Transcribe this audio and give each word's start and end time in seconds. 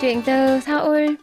Chuyện 0.00 0.22
từ 0.22 0.60
Seoul 0.60 1.14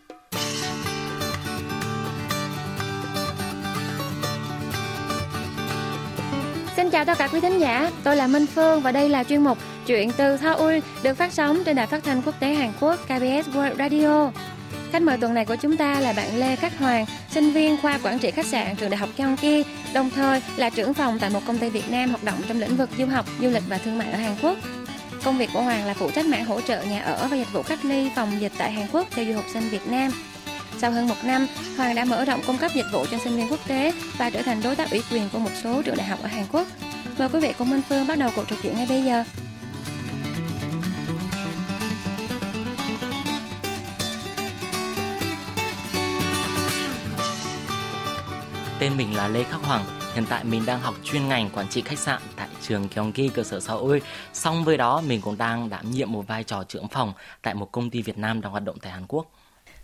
Xin 6.76 6.90
chào 6.90 7.06
tất 7.06 7.18
cả 7.18 7.28
quý 7.28 7.40
thính 7.40 7.60
giả, 7.60 7.92
tôi 8.04 8.16
là 8.16 8.28
Minh 8.28 8.46
Phương 8.46 8.82
và 8.82 8.92
đây 8.92 9.10
là 9.10 9.24
chuyên 9.24 9.44
mục 9.44 9.58
Chuyện 9.88 10.12
từ 10.18 10.38
Seoul 10.38 10.78
được 11.04 11.14
phát 11.18 11.34
sóng 11.34 11.64
trên 11.64 11.76
đài 11.76 11.88
phát 11.88 12.04
thanh 12.04 12.22
quốc 12.22 12.36
tế 12.40 12.54
Hàn 12.54 12.72
Quốc 12.80 13.00
KBS 13.06 13.50
World 13.56 13.76
Radio. 13.78 14.32
Khách 14.92 15.02
mời 15.02 15.18
tuần 15.18 15.34
này 15.34 15.46
của 15.46 15.56
chúng 15.56 15.78
ta 15.78 16.00
là 16.00 16.14
bạn 16.14 16.38
Lê 16.38 16.56
Khắc 16.56 16.80
Hoàng, 16.80 17.06
sinh 17.30 17.52
viên 17.52 17.78
khoa 17.82 18.00
quản 18.04 18.20
trị 18.20 18.32
khách 18.32 18.46
sạn 18.46 18.76
trường 18.76 18.90
đại 18.90 18.98
học 18.98 19.10
Gyeonggi, 19.18 19.66
đồng 19.94 20.10
thời 20.10 20.42
là 20.58 20.70
trưởng 20.70 20.94
phòng 20.94 21.20
tại 21.20 21.30
một 21.30 21.42
công 21.48 21.58
ty 21.58 21.70
Việt 21.70 21.92
Nam 21.92 22.10
hoạt 22.10 22.24
động 22.24 22.40
trong 22.48 22.60
lĩnh 22.60 22.78
vực 22.78 22.90
du 22.98 23.06
học, 23.06 23.26
du 23.42 23.50
lịch 23.50 23.64
và 23.70 23.78
thương 23.78 23.98
mại 23.98 24.12
ở 24.12 24.18
Hàn 24.18 24.36
Quốc. 24.42 24.58
Công 25.26 25.38
việc 25.38 25.50
của 25.54 25.62
Hoàng 25.62 25.86
là 25.86 25.94
phụ 25.94 26.12
trách 26.12 26.26
mảng 26.26 26.46
hỗ 26.46 26.62
trợ 26.62 26.84
nhà 26.84 27.02
ở 27.02 27.28
và 27.28 27.38
dịch 27.38 27.54
vụ 27.54 27.64
cách 27.64 27.86
ly 27.86 28.10
phòng 28.16 28.42
dịch 28.42 28.52
tại 28.58 28.72
Hàn 28.72 28.88
Quốc 28.92 29.08
cho 29.16 29.24
du 29.26 29.34
học 29.34 29.46
sinh 29.54 29.70
Việt 29.70 29.88
Nam. 29.88 30.12
Sau 30.78 30.92
hơn 30.92 31.08
một 31.08 31.16
năm, 31.24 31.48
Hoàng 31.78 31.96
đã 31.96 32.06
mở 32.06 32.26
rộng 32.26 32.42
cung 32.48 32.58
cấp 32.58 32.72
dịch 32.76 32.86
vụ 32.92 33.06
cho 33.12 33.18
sinh 33.18 33.36
viên 33.36 33.52
quốc 33.52 33.60
tế 33.68 33.94
và 34.18 34.30
trở 34.30 34.42
thành 34.42 34.62
đối 34.64 34.76
tác 34.76 34.92
ủy 34.92 35.04
quyền 35.12 35.30
của 35.30 35.40
một 35.40 35.50
số 35.64 35.82
trường 35.82 35.98
đại 35.98 36.08
học 36.08 36.20
ở 36.22 36.28
Hàn 36.28 36.46
Quốc. 36.52 36.68
Mời 37.18 37.30
quý 37.34 37.40
vị 37.40 37.54
cùng 37.58 37.70
Minh 37.70 37.82
Phương 37.90 38.08
bắt 38.08 38.18
đầu 38.18 38.32
cuộc 38.36 38.44
trò 38.48 38.56
chuyện 38.64 38.76
ngay 38.76 38.86
bây 38.90 39.04
giờ. 39.04 39.24
Tên 48.80 48.98
mình 48.98 49.16
là 49.16 49.28
Lê 49.28 49.44
Khắc 49.44 49.62
Hoàng. 49.62 49.86
Hiện 50.16 50.26
tại 50.30 50.44
mình 50.44 50.66
đang 50.66 50.80
học 50.80 50.96
chuyên 51.04 51.28
ngành 51.28 51.50
quản 51.50 51.68
trị 51.68 51.82
khách 51.82 52.00
sạn 52.00 52.22
trường 52.68 52.88
Gyeonggi 52.96 53.30
cơ 53.34 53.44
sở 53.44 53.60
Seoul. 53.60 53.98
Song 54.34 54.64
với 54.64 54.78
đó 54.78 55.02
mình 55.08 55.22
cũng 55.22 55.38
đang 55.38 55.70
đảm 55.70 55.92
nhiệm 55.92 56.12
một 56.12 56.28
vai 56.28 56.44
trò 56.44 56.64
trưởng 56.64 56.88
phòng 56.88 57.14
tại 57.42 57.54
một 57.54 57.72
công 57.72 57.90
ty 57.90 58.02
Việt 58.02 58.18
Nam 58.18 58.42
đang 58.42 58.52
hoạt 58.52 58.64
động 58.64 58.78
tại 58.82 58.92
Hàn 58.92 59.04
Quốc. 59.08 59.32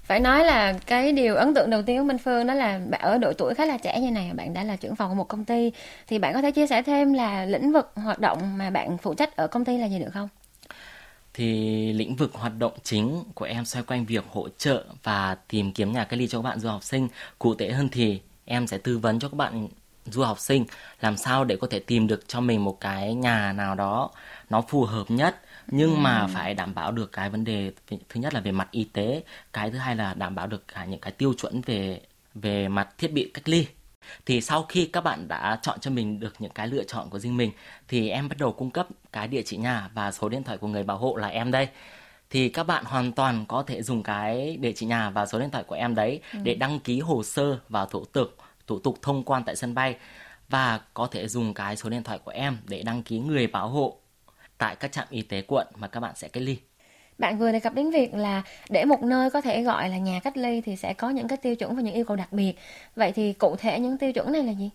Phải 0.03 0.19
nói 0.19 0.45
là 0.45 0.73
cái 0.85 1.11
điều 1.11 1.35
ấn 1.35 1.53
tượng 1.53 1.69
đầu 1.69 1.81
tiên 1.81 1.97
của 1.97 2.03
Minh 2.03 2.17
Phương 2.17 2.47
đó 2.47 2.53
là 2.53 2.79
bạn 2.89 3.01
ở 3.01 3.17
độ 3.17 3.33
tuổi 3.33 3.53
khá 3.53 3.65
là 3.65 3.77
trẻ 3.77 3.99
như 3.99 4.11
này, 4.11 4.31
bạn 4.33 4.53
đã 4.53 4.63
là 4.63 4.75
trưởng 4.75 4.95
phòng 4.95 5.09
của 5.09 5.15
một 5.15 5.27
công 5.27 5.45
ty. 5.45 5.71
Thì 6.07 6.19
bạn 6.19 6.33
có 6.33 6.41
thể 6.41 6.51
chia 6.51 6.67
sẻ 6.67 6.81
thêm 6.81 7.13
là 7.13 7.45
lĩnh 7.45 7.71
vực 7.71 7.91
hoạt 7.95 8.19
động 8.19 8.57
mà 8.57 8.69
bạn 8.69 8.97
phụ 8.97 9.13
trách 9.13 9.35
ở 9.35 9.47
công 9.47 9.65
ty 9.65 9.77
là 9.77 9.85
gì 9.85 9.99
được 9.99 10.09
không? 10.13 10.29
thì 11.33 11.93
lĩnh 11.93 12.15
vực 12.15 12.33
hoạt 12.33 12.53
động 12.59 12.73
chính 12.83 13.23
của 13.35 13.45
em 13.45 13.65
xoay 13.65 13.83
quanh 13.83 14.05
việc 14.05 14.23
hỗ 14.31 14.47
trợ 14.57 14.85
và 15.03 15.35
tìm 15.47 15.71
kiếm 15.71 15.91
nhà 15.91 16.03
cách 16.03 16.19
ly 16.19 16.27
cho 16.27 16.37
các 16.37 16.43
bạn 16.43 16.59
du 16.59 16.69
học 16.69 16.83
sinh. 16.83 17.07
Cụ 17.39 17.55
thể 17.55 17.71
hơn 17.71 17.89
thì 17.91 18.21
em 18.45 18.67
sẽ 18.67 18.77
tư 18.77 18.97
vấn 18.97 19.19
cho 19.19 19.29
các 19.29 19.35
bạn 19.35 19.67
du 20.05 20.23
học 20.23 20.39
sinh 20.39 20.65
làm 21.01 21.17
sao 21.17 21.43
để 21.43 21.55
có 21.55 21.67
thể 21.67 21.79
tìm 21.79 22.07
được 22.07 22.27
cho 22.27 22.39
mình 22.41 22.63
một 22.63 22.79
cái 22.79 23.13
nhà 23.13 23.53
nào 23.53 23.75
đó 23.75 24.09
nó 24.49 24.61
phù 24.61 24.83
hợp 24.83 25.11
nhất 25.11 25.41
nhưng 25.67 25.95
ừ. 25.95 25.99
mà 25.99 26.27
phải 26.27 26.53
đảm 26.53 26.73
bảo 26.73 26.91
được 26.91 27.11
cái 27.11 27.29
vấn 27.29 27.43
đề 27.43 27.71
thứ 27.87 28.19
nhất 28.21 28.33
là 28.33 28.39
về 28.39 28.51
mặt 28.51 28.67
y 28.71 28.83
tế 28.83 29.23
cái 29.53 29.71
thứ 29.71 29.77
hai 29.77 29.95
là 29.95 30.13
đảm 30.13 30.35
bảo 30.35 30.47
được 30.47 30.67
cả 30.67 30.85
những 30.85 30.99
cái 30.99 31.11
tiêu 31.11 31.33
chuẩn 31.37 31.61
về 31.61 32.01
về 32.35 32.67
mặt 32.67 32.89
thiết 32.97 33.13
bị 33.13 33.31
cách 33.33 33.49
ly 33.49 33.67
thì 34.25 34.41
sau 34.41 34.63
khi 34.63 34.85
các 34.85 35.01
bạn 35.01 35.27
đã 35.27 35.59
chọn 35.61 35.79
cho 35.79 35.91
mình 35.91 36.19
được 36.19 36.33
những 36.39 36.51
cái 36.51 36.67
lựa 36.67 36.83
chọn 36.83 37.09
của 37.09 37.19
riêng 37.19 37.37
mình 37.37 37.51
thì 37.87 38.09
em 38.09 38.29
bắt 38.29 38.37
đầu 38.39 38.51
cung 38.51 38.71
cấp 38.71 38.87
cái 39.11 39.27
địa 39.27 39.41
chỉ 39.45 39.57
nhà 39.57 39.89
và 39.93 40.11
số 40.11 40.29
điện 40.29 40.43
thoại 40.43 40.57
của 40.57 40.67
người 40.67 40.83
bảo 40.83 40.97
hộ 40.97 41.15
là 41.15 41.27
em 41.27 41.51
đây 41.51 41.67
thì 42.29 42.49
các 42.49 42.63
bạn 42.63 42.85
hoàn 42.85 43.11
toàn 43.11 43.45
có 43.47 43.63
thể 43.63 43.83
dùng 43.83 44.03
cái 44.03 44.57
địa 44.57 44.71
chỉ 44.75 44.85
nhà 44.85 45.09
và 45.09 45.25
số 45.25 45.39
điện 45.39 45.49
thoại 45.49 45.63
của 45.63 45.75
em 45.75 45.95
đấy 45.95 46.21
ừ. 46.33 46.39
để 46.43 46.55
đăng 46.55 46.79
ký 46.79 46.99
hồ 46.99 47.23
sơ 47.23 47.59
và 47.69 47.85
thủ 47.85 48.05
tục 48.05 48.35
thủ 48.71 48.79
tục 48.79 48.97
thông 49.01 49.23
quan 49.23 49.43
tại 49.45 49.55
sân 49.55 49.75
bay 49.75 49.95
và 50.49 50.79
có 50.93 51.07
thể 51.07 51.27
dùng 51.27 51.53
cái 51.53 51.75
số 51.75 51.89
điện 51.89 52.03
thoại 52.03 52.19
của 52.19 52.31
em 52.31 52.57
để 52.67 52.83
đăng 52.83 53.03
ký 53.03 53.19
người 53.19 53.47
bảo 53.47 53.67
hộ 53.69 53.97
tại 54.57 54.75
các 54.75 54.91
trạm 54.91 55.07
y 55.09 55.21
tế 55.21 55.41
quận 55.47 55.67
mà 55.75 55.87
các 55.87 55.99
bạn 55.99 56.15
sẽ 56.15 56.27
cách 56.27 56.43
ly. 56.43 56.57
Bạn 57.17 57.37
vừa 57.37 57.51
đề 57.51 57.59
cập 57.59 57.73
đến 57.73 57.91
việc 57.91 58.13
là 58.13 58.43
để 58.69 58.85
một 58.85 59.03
nơi 59.03 59.29
có 59.29 59.41
thể 59.41 59.63
gọi 59.63 59.89
là 59.89 59.97
nhà 59.97 60.19
cách 60.19 60.37
ly 60.37 60.61
thì 60.61 60.75
sẽ 60.75 60.93
có 60.93 61.09
những 61.09 61.27
cái 61.27 61.37
tiêu 61.37 61.55
chuẩn 61.55 61.75
và 61.75 61.81
những 61.81 61.93
yêu 61.93 62.05
cầu 62.05 62.17
đặc 62.17 62.33
biệt. 62.33 62.53
Vậy 62.95 63.11
thì 63.11 63.33
cụ 63.33 63.55
thể 63.59 63.79
những 63.79 63.97
tiêu 63.97 64.11
chuẩn 64.13 64.31
này 64.31 64.43
là 64.43 64.51
gì? 64.51 64.69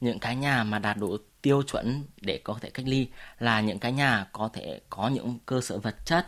Những 0.00 0.18
cái 0.18 0.36
nhà 0.36 0.64
mà 0.64 0.78
đạt 0.78 0.96
đủ 0.96 1.16
tiêu 1.42 1.62
chuẩn 1.62 2.04
để 2.20 2.40
có 2.44 2.58
thể 2.60 2.70
cách 2.70 2.86
ly 2.88 3.08
là 3.38 3.60
những 3.60 3.78
cái 3.78 3.92
nhà 3.92 4.26
có 4.32 4.50
thể 4.52 4.80
có 4.90 5.08
những 5.08 5.38
cơ 5.46 5.60
sở 5.60 5.78
vật 5.78 5.94
chất 6.04 6.26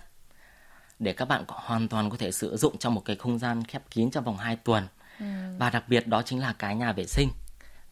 để 0.99 1.13
các 1.13 1.25
bạn 1.25 1.45
hoàn 1.49 1.89
toàn 1.89 2.11
có 2.11 2.17
thể 2.17 2.33
sử 2.33 2.57
dụng 2.57 2.79
trong 2.79 2.95
một 2.95 3.03
cái 3.05 3.17
không 3.17 3.39
gian 3.39 3.65
khép 3.65 3.83
kín 3.91 4.11
trong 4.11 4.25
vòng 4.25 4.37
2 4.37 4.57
tuần. 4.57 4.87
Ừ. 5.21 5.27
Và 5.59 5.71
đặc 5.71 5.85
biệt 5.89 6.07
đó 6.07 6.23
chính 6.23 6.41
là 6.41 6.53
cái 6.59 6.77
nhà 6.77 6.93
vệ 6.93 7.07
sinh 7.07 7.29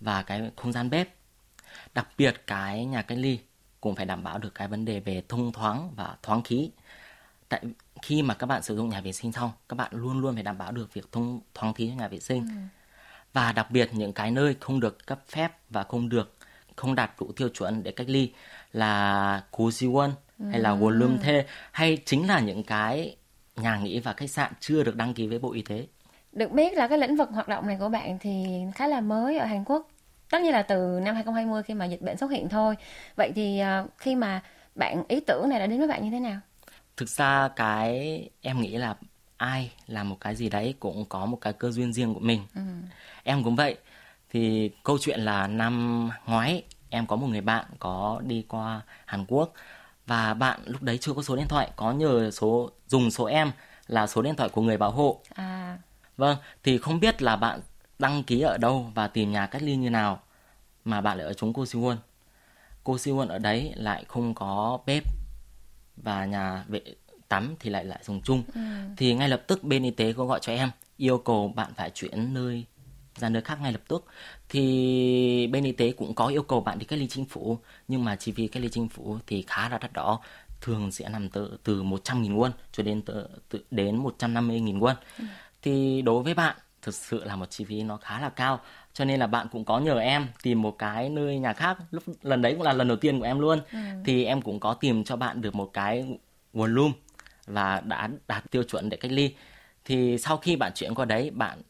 và 0.01 0.23
cái 0.23 0.51
không 0.57 0.73
gian 0.73 0.91
bếp. 0.91 1.09
Đặc 1.95 2.09
biệt 2.19 2.43
cái 2.47 2.85
nhà 2.85 3.03
cách 3.03 3.19
ly 3.19 3.39
cũng 3.81 3.95
phải 3.95 4.07
đảm 4.07 4.23
bảo 4.23 4.39
được 4.39 4.55
cái 4.55 4.69
vấn 4.69 4.85
đề 4.85 5.01
về 5.01 5.23
thông 5.29 5.53
thoáng 5.53 5.95
và 5.97 6.17
thoáng 6.23 6.43
khí. 6.43 6.71
Tại 7.49 7.63
khi 8.03 8.23
mà 8.23 8.35
các 8.35 8.47
bạn 8.47 8.63
sử 8.63 8.77
dụng 8.77 8.89
nhà 8.89 9.01
vệ 9.01 9.13
sinh 9.13 9.33
xong, 9.33 9.51
các 9.69 9.75
bạn 9.75 9.91
luôn 9.95 10.21
luôn 10.21 10.35
phải 10.35 10.43
đảm 10.43 10.59
bảo 10.59 10.73
được 10.73 10.95
việc 10.95 11.13
thông 11.13 11.41
thoáng 11.55 11.75
khí 11.75 11.89
cho 11.89 11.95
nhà 11.95 12.09
vệ 12.09 12.21
sinh. 12.21 12.43
Ừ. 12.43 12.55
Và 13.33 13.53
đặc 13.53 13.71
biệt 13.71 13.91
những 13.93 14.13
cái 14.13 14.31
nơi 14.31 14.57
không 14.61 14.81
được 14.81 15.07
cấp 15.07 15.21
phép 15.29 15.53
và 15.71 15.85
không 15.85 16.09
được 16.09 16.35
không 16.77 16.95
đạt 16.95 17.11
đủ 17.21 17.33
tiêu 17.37 17.49
chuẩn 17.49 17.83
để 17.83 17.93
cách 17.93 18.09
ly 18.09 18.33
là 18.73 19.43
cú 19.51 19.69
Siwon 19.69 20.11
ừ. 20.39 20.45
hay 20.51 20.61
là 20.61 20.77
Wolum 20.77 21.19
Thê 21.19 21.47
hay 21.73 21.99
chính 22.05 22.27
là 22.27 22.41
những 22.41 22.63
cái 22.63 23.17
nhà 23.57 23.79
nghỉ 23.79 24.01
và 24.01 24.13
khách 24.13 24.31
sạn 24.31 24.53
chưa 24.61 24.83
được 24.83 24.97
đăng 24.97 25.15
ký 25.15 25.27
với 25.27 25.39
Bộ 25.39 25.53
Y 25.53 25.63
tế. 25.63 25.87
Được 26.39 26.53
biết 26.53 26.75
là 26.75 26.89
cái 26.89 26.99
lĩnh 26.99 27.17
vực 27.17 27.29
hoạt 27.31 27.49
động 27.49 27.67
này 27.67 27.77
của 27.81 27.89
bạn 27.89 28.19
thì 28.21 28.63
khá 28.75 28.87
là 28.87 29.01
mới 29.01 29.39
ở 29.39 29.47
Hàn 29.47 29.65
Quốc. 29.65 29.89
Tất 30.31 30.43
nhiên 30.43 30.53
là 30.53 30.63
từ 30.63 31.01
năm 31.03 31.15
2020 31.15 31.63
khi 31.63 31.75
mà 31.75 31.85
dịch 31.85 32.03
bệnh 32.03 32.17
xuất 32.17 32.31
hiện 32.31 32.49
thôi. 32.49 32.77
Vậy 33.17 33.33
thì 33.35 33.63
uh, 33.85 33.91
khi 33.99 34.15
mà 34.15 34.43
bạn 34.75 35.03
ý 35.09 35.21
tưởng 35.21 35.49
này 35.49 35.59
đã 35.59 35.67
đến 35.67 35.79
với 35.79 35.89
bạn 35.89 36.05
như 36.05 36.11
thế 36.11 36.21
nào? 36.21 36.41
Thực 36.97 37.09
ra 37.09 37.49
cái 37.57 38.29
em 38.41 38.61
nghĩ 38.61 38.77
là 38.77 38.95
ai 39.37 39.73
làm 39.87 40.09
một 40.09 40.17
cái 40.21 40.35
gì 40.35 40.49
đấy 40.49 40.75
cũng 40.81 41.05
có 41.09 41.27
một 41.27 41.39
cái 41.41 41.53
cơ 41.53 41.71
duyên 41.71 41.93
riêng 41.93 42.15
của 42.15 42.21
mình. 42.21 42.41
Ừ. 42.55 42.61
em 43.25 43.45
cũng 43.45 43.57
vậy. 43.57 43.77
Thì 44.31 44.71
câu 44.83 44.99
chuyện 45.01 45.21
là 45.21 45.47
năm 45.47 46.09
ngoái 46.27 46.63
em 46.91 47.07
có 47.07 47.17
một 47.17 47.27
người 47.27 47.41
bạn 47.41 47.65
có 47.79 48.21
đi 48.25 48.45
qua 48.49 48.81
Hàn 49.07 49.25
Quốc 49.29 49.53
và 50.07 50.35
bạn 50.35 50.61
lúc 50.65 50.83
đấy 50.83 50.99
chưa 51.01 51.13
có 51.13 51.23
số 51.23 51.37
điện 51.37 51.47
thoại. 51.49 51.71
Có 51.77 51.93
nhờ 51.93 52.31
số 52.31 52.71
dùng 52.87 53.11
số 53.11 53.25
em 53.25 53.51
là 53.87 54.07
số 54.07 54.23
điện 54.23 54.37
thoại 54.37 54.49
của 54.49 54.63
người 54.63 54.77
bảo 54.77 54.91
hộ. 54.91 55.21
À. 55.35 55.79
vâng 56.19 56.37
thì 56.63 56.79
không 56.79 57.01
biết 57.01 57.23
là 57.23 57.37
bạn 57.37 57.61
đăng 57.99 58.23
ký 58.23 58.41
ở 58.41 58.59
đâu 58.59 58.91
và 58.95 59.09
tìm 59.09 59.33
nhà 59.33 59.47
cách 59.47 59.63
ly 59.63 59.77
như 59.77 59.91
nào 59.91 60.21
mà 60.85 61.01
bạn 61.01 61.19
lại 61.19 61.27
ở 61.27 61.33
chúng 61.33 61.53
cô 61.53 61.65
Siwon. 61.65 61.97
Cô 62.85 62.97
Siwon 62.97 63.29
ở 63.29 63.39
đấy 63.39 63.73
lại 63.77 64.05
không 64.09 64.35
có 64.35 64.79
bếp 64.87 65.05
và 65.97 66.25
nhà 66.25 66.65
vệ 66.69 66.81
tắm 67.29 67.55
thì 67.61 67.71
lại 67.71 67.85
lại 67.85 67.99
dùng 68.03 68.23
chung. 68.23 68.43
Ừ. 68.55 68.61
Thì 68.97 69.15
ngay 69.15 69.29
lập 69.29 69.43
tức 69.47 69.65
bên 69.65 69.83
y 69.83 69.91
tế 69.91 70.13
có 70.13 70.25
gọi 70.25 70.41
cho 70.43 70.53
em 70.53 70.71
yêu 70.97 71.19
cầu 71.19 71.49
bạn 71.57 71.75
phải 71.75 71.91
chuyển 71.91 72.35
nơi 72.35 72.65
ra 73.17 73.29
nơi 73.29 73.43
khác 73.43 73.61
ngay 73.61 73.73
lập 73.73 73.81
tức 73.89 74.05
thì 74.49 75.47
bên 75.47 75.65
y 75.65 75.73
tế 75.73 75.93
cũng 75.93 76.15
có 76.15 76.27
yêu 76.27 76.43
cầu 76.43 76.61
bạn 76.61 76.79
đi 76.79 76.87
cách 76.87 76.99
ly 76.99 77.07
chính 77.09 77.25
phủ 77.25 77.59
nhưng 77.89 78.05
mà 78.05 78.17
chi 78.17 78.33
phí 78.33 78.49
cách 78.49 78.63
ly 78.63 78.69
chính 78.69 78.89
phủ 78.89 79.19
thì 79.27 79.45
khá 79.47 79.69
là 79.69 79.79
đắt 79.79 79.93
đỏ 79.93 80.21
thường 80.61 80.93
sẽ 80.93 81.09
nằm 81.09 81.29
từ 81.29 81.59
từ 81.65 81.83
100 81.83 82.23
nghìn 82.23 82.37
won 82.37 82.51
cho 82.73 82.83
đến 82.83 83.03
từ, 83.03 83.27
từ 83.49 83.65
đến 83.71 83.97
150 83.97 84.61
nghìn 84.61 84.79
won 84.79 84.95
ừ. 85.19 85.25
Thì 85.63 86.03
đối 86.03 86.23
với 86.23 86.35
bạn 86.35 86.57
thực 86.83 86.95
sự 86.95 87.25
là 87.25 87.37
một 87.37 87.51
chi 87.51 87.65
phí 87.65 87.83
nó 87.83 87.97
khá 87.97 88.21
là 88.21 88.29
cao. 88.29 88.61
Cho 88.93 89.05
nên 89.05 89.21
là 89.21 89.27
bạn 89.27 89.47
cũng 89.53 89.65
có 89.65 89.79
nhờ 89.79 89.99
em 89.99 90.27
tìm 90.43 90.63
một 90.63 90.79
cái 90.79 91.09
nơi 91.09 91.39
nhà 91.39 91.53
khác. 91.53 91.79
Lúc 91.91 92.03
lần 92.23 92.43
đấy 92.43 92.53
cũng 92.53 92.63
là 92.63 92.73
lần 92.73 92.89
đầu 92.89 92.97
tiên 92.97 93.19
của 93.19 93.25
em 93.25 93.39
luôn. 93.39 93.61
Ừ. 93.73 93.79
thì 94.05 94.25
em 94.25 94.43
cũng 94.43 94.61
có 94.61 94.75
tìm 94.75 95.05
cho 95.05 95.17
bạn 95.17 95.41
được 95.41 95.55
một 95.55 95.71
cái 95.73 96.19
nguồn 96.53 96.75
room 96.75 96.93
và 97.47 97.81
đã 97.81 98.09
đạt 98.29 98.51
tiêu 98.51 98.63
chuẩn 98.63 98.89
để 98.89 98.97
cách 98.97 99.13
ly. 99.13 99.35
Thì 99.85 100.19
sau 100.19 100.37
khi 100.37 100.57
bạn 100.57 100.73
chuyển 100.75 100.95
qua 100.95 101.05
đấy 101.05 101.31
bạn 101.31 101.63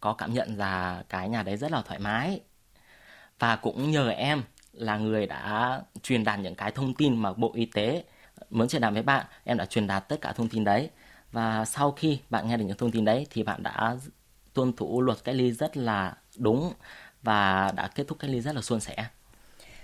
có 0.00 0.12
cảm 0.12 0.34
nhận 0.34 0.56
là 0.56 1.04
cái 1.08 1.28
nhà 1.28 1.42
đấy 1.42 1.56
rất 1.56 1.70
là 1.72 1.82
thoải 1.82 1.98
mái. 2.00 2.40
Và 3.38 3.56
cũng 3.56 3.90
nhờ 3.90 4.08
em 4.08 4.42
là 4.72 4.96
người 4.96 5.26
đã 5.26 5.80
truyền 6.02 6.24
đạt 6.24 6.38
những 6.38 6.54
cái 6.54 6.70
thông 6.70 6.94
tin 6.94 7.16
mà 7.16 7.32
bộ 7.32 7.52
y 7.54 7.64
tế 7.64 8.04
muốn 8.50 8.68
truyền 8.68 8.82
đạt 8.82 8.92
với 8.92 9.02
bạn. 9.02 9.26
Em 9.44 9.56
đã 9.56 9.66
truyền 9.66 9.86
đạt 9.86 10.08
tất 10.08 10.20
cả 10.20 10.32
thông 10.32 10.48
tin 10.48 10.64
đấy 10.64 10.90
và 11.32 11.64
sau 11.64 11.92
khi 11.92 12.18
bạn 12.30 12.48
nghe 12.48 12.56
được 12.56 12.64
những 12.64 12.76
thông 12.76 12.90
tin 12.90 13.04
đấy 13.04 13.26
thì 13.30 13.42
bạn 13.42 13.62
đã 13.62 13.96
tuân 14.54 14.72
thủ 14.72 15.02
luật 15.02 15.18
cách 15.24 15.34
ly 15.34 15.52
rất 15.52 15.76
là 15.76 16.14
đúng 16.36 16.72
và 17.22 17.72
đã 17.76 17.88
kết 17.94 18.04
thúc 18.08 18.18
cách 18.18 18.30
ly 18.30 18.40
rất 18.40 18.54
là 18.54 18.62
suôn 18.62 18.80
sẻ. 18.80 19.06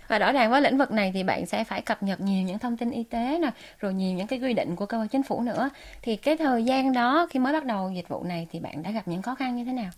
Và 0.09 0.19
rõ 0.19 0.33
ràng 0.33 0.51
với 0.51 0.61
lĩnh 0.61 0.79
vực 0.79 0.91
này 0.91 1.11
thì 1.15 1.23
bạn 1.23 1.47
sẽ 1.47 1.65
phải 1.65 1.83
cập 1.83 2.03
nhật 2.03 2.21
nhiều 2.21 2.43
những 2.43 2.59
thông 2.59 2.77
tin 2.77 2.91
y 2.91 3.05
tế 3.05 3.39
nè 3.39 3.51
rồi 3.79 3.95
nhiều 3.95 4.15
những 4.17 4.27
cái 4.27 4.39
quy 4.39 4.55
định 4.55 4.77
của 4.77 4.87
cơ 4.87 4.99
quan 4.99 5.09
chính 5.09 5.23
phủ 5.23 5.43
nữa. 5.43 5.71
Thì 6.03 6.17
cái 6.17 6.37
thời 6.37 6.65
gian 6.65 6.93
đó 6.93 7.27
khi 7.31 7.39
mới 7.39 7.53
bắt 7.53 7.65
đầu 7.65 7.93
dịch 7.95 8.09
vụ 8.09 8.25
này 8.25 8.47
thì 8.51 8.61
bạn 8.61 8.83
đã 8.83 8.91
gặp 8.91 9.09
những 9.09 9.23
khó 9.23 9.35
khăn 9.35 9.57
như 9.57 9.65
thế 9.65 9.73
nào? 9.73 9.91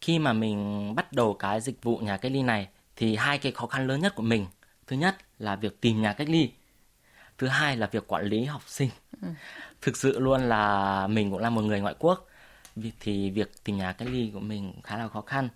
Khi 0.00 0.18
mà 0.18 0.32
mình 0.32 0.94
bắt 0.94 1.12
đầu 1.12 1.34
cái 1.34 1.60
dịch 1.60 1.82
vụ 1.82 1.96
nhà 1.96 2.16
cách 2.16 2.32
ly 2.32 2.42
này 2.42 2.68
thì 2.96 3.16
hai 3.16 3.38
cái 3.38 3.52
khó 3.52 3.66
khăn 3.66 3.86
lớn 3.86 4.00
nhất 4.00 4.14
của 4.14 4.22
mình. 4.22 4.46
Thứ 4.86 4.96
nhất 4.96 5.16
là 5.38 5.56
việc 5.56 5.80
tìm 5.80 6.02
nhà 6.02 6.12
cách 6.12 6.28
ly 6.28 6.50
thứ 7.40 7.46
hai 7.48 7.76
là 7.76 7.86
việc 7.92 8.04
quản 8.08 8.24
lý 8.24 8.44
học 8.44 8.62
sinh. 8.66 8.90
Ừ. 9.22 9.28
thực 9.82 9.96
sự 9.96 10.18
luôn 10.18 10.40
là 10.40 11.06
mình 11.06 11.30
cũng 11.30 11.40
là 11.40 11.50
một 11.50 11.62
người 11.62 11.80
ngoại 11.80 11.94
quốc 11.98 12.26
thì 13.00 13.30
việc 13.30 13.64
tìm 13.64 13.78
nhà 13.78 13.92
cách 13.92 14.08
ly 14.12 14.30
của 14.34 14.40
mình 14.40 14.72
khá 14.84 14.98
là 14.98 15.08
khó 15.08 15.20
khăn. 15.20 15.48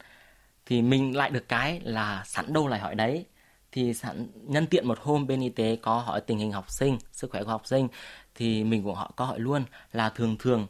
Thì 0.66 0.82
mình 0.82 1.16
lại 1.16 1.30
được 1.30 1.48
cái 1.48 1.80
là 1.84 2.22
sẵn 2.26 2.52
đâu 2.52 2.68
lại 2.68 2.80
hỏi 2.80 2.94
đấy. 2.94 3.26
Thì 3.72 3.94
sẵn 3.94 4.26
nhân 4.34 4.66
tiện 4.66 4.88
một 4.88 4.98
hôm 5.00 5.26
bên 5.26 5.40
y 5.40 5.48
tế 5.48 5.76
có 5.82 5.98
hỏi 5.98 6.20
tình 6.20 6.38
hình 6.38 6.52
học 6.52 6.70
sinh 6.70 6.98
sức 7.12 7.30
khỏe 7.30 7.44
của 7.44 7.50
học 7.50 7.66
sinh 7.66 7.88
thì 8.34 8.64
mình 8.64 8.84
cũng 8.84 8.94
họ 8.94 9.12
có 9.16 9.24
hỏi 9.24 9.40
luôn 9.40 9.64
là 9.92 10.10
thường 10.10 10.36
thường 10.38 10.66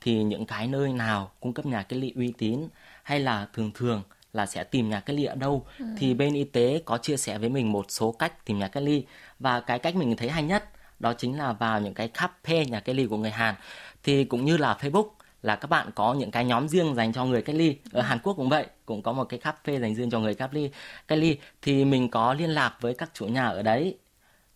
thì 0.00 0.22
những 0.22 0.46
cái 0.46 0.66
nơi 0.68 0.92
nào 0.92 1.32
cung 1.40 1.54
cấp 1.54 1.66
nhà 1.66 1.82
cách 1.82 1.98
ly 1.98 2.12
uy 2.16 2.32
tín 2.38 2.68
hay 3.02 3.20
là 3.20 3.48
thường 3.52 3.70
thường 3.74 4.02
là 4.38 4.46
sẽ 4.46 4.64
tìm 4.64 4.90
nhà 4.90 5.00
cách 5.00 5.16
ly 5.16 5.24
ở 5.24 5.34
đâu. 5.34 5.66
Ừ. 5.78 5.84
thì 5.98 6.14
bên 6.14 6.34
y 6.34 6.44
tế 6.44 6.82
có 6.84 6.98
chia 6.98 7.16
sẻ 7.16 7.38
với 7.38 7.48
mình 7.48 7.72
một 7.72 7.86
số 7.88 8.12
cách 8.12 8.44
tìm 8.44 8.58
nhà 8.58 8.68
cách 8.68 8.82
ly. 8.82 9.04
Và 9.38 9.60
cái 9.60 9.78
cách 9.78 9.96
mình 9.96 10.16
thấy 10.16 10.28
hay 10.28 10.42
nhất 10.42 10.64
đó 10.98 11.12
chính 11.18 11.38
là 11.38 11.52
vào 11.52 11.80
những 11.80 11.94
cái 11.94 12.10
cafe 12.14 12.68
nhà 12.68 12.80
cách 12.80 12.96
ly 12.96 13.06
của 13.06 13.16
người 13.16 13.30
Hàn. 13.30 13.54
Thì 14.02 14.24
cũng 14.24 14.44
như 14.44 14.56
là 14.56 14.76
Facebook 14.80 15.08
là 15.42 15.56
các 15.56 15.70
bạn 15.70 15.90
có 15.94 16.14
những 16.14 16.30
cái 16.30 16.44
nhóm 16.44 16.68
riêng 16.68 16.94
dành 16.94 17.12
cho 17.12 17.24
người 17.24 17.42
cách 17.42 17.56
ly. 17.56 17.76
Ở 17.92 18.02
Hàn 18.02 18.18
Quốc 18.22 18.34
cũng 18.34 18.48
vậy 18.48 18.66
cũng 18.86 19.02
có 19.02 19.12
một 19.12 19.24
cái 19.24 19.40
cafe 19.40 19.80
dành 19.80 19.94
riêng 19.94 20.10
cho 20.10 20.20
người 20.20 20.34
cách 20.34 20.50
ly 20.52 20.70
cách 21.08 21.18
ly. 21.18 21.38
Thì 21.62 21.84
mình 21.84 22.10
có 22.10 22.34
liên 22.34 22.50
lạc 22.50 22.76
với 22.80 22.94
các 22.94 23.10
chủ 23.14 23.26
nhà 23.26 23.46
ở 23.46 23.62
đấy 23.62 23.98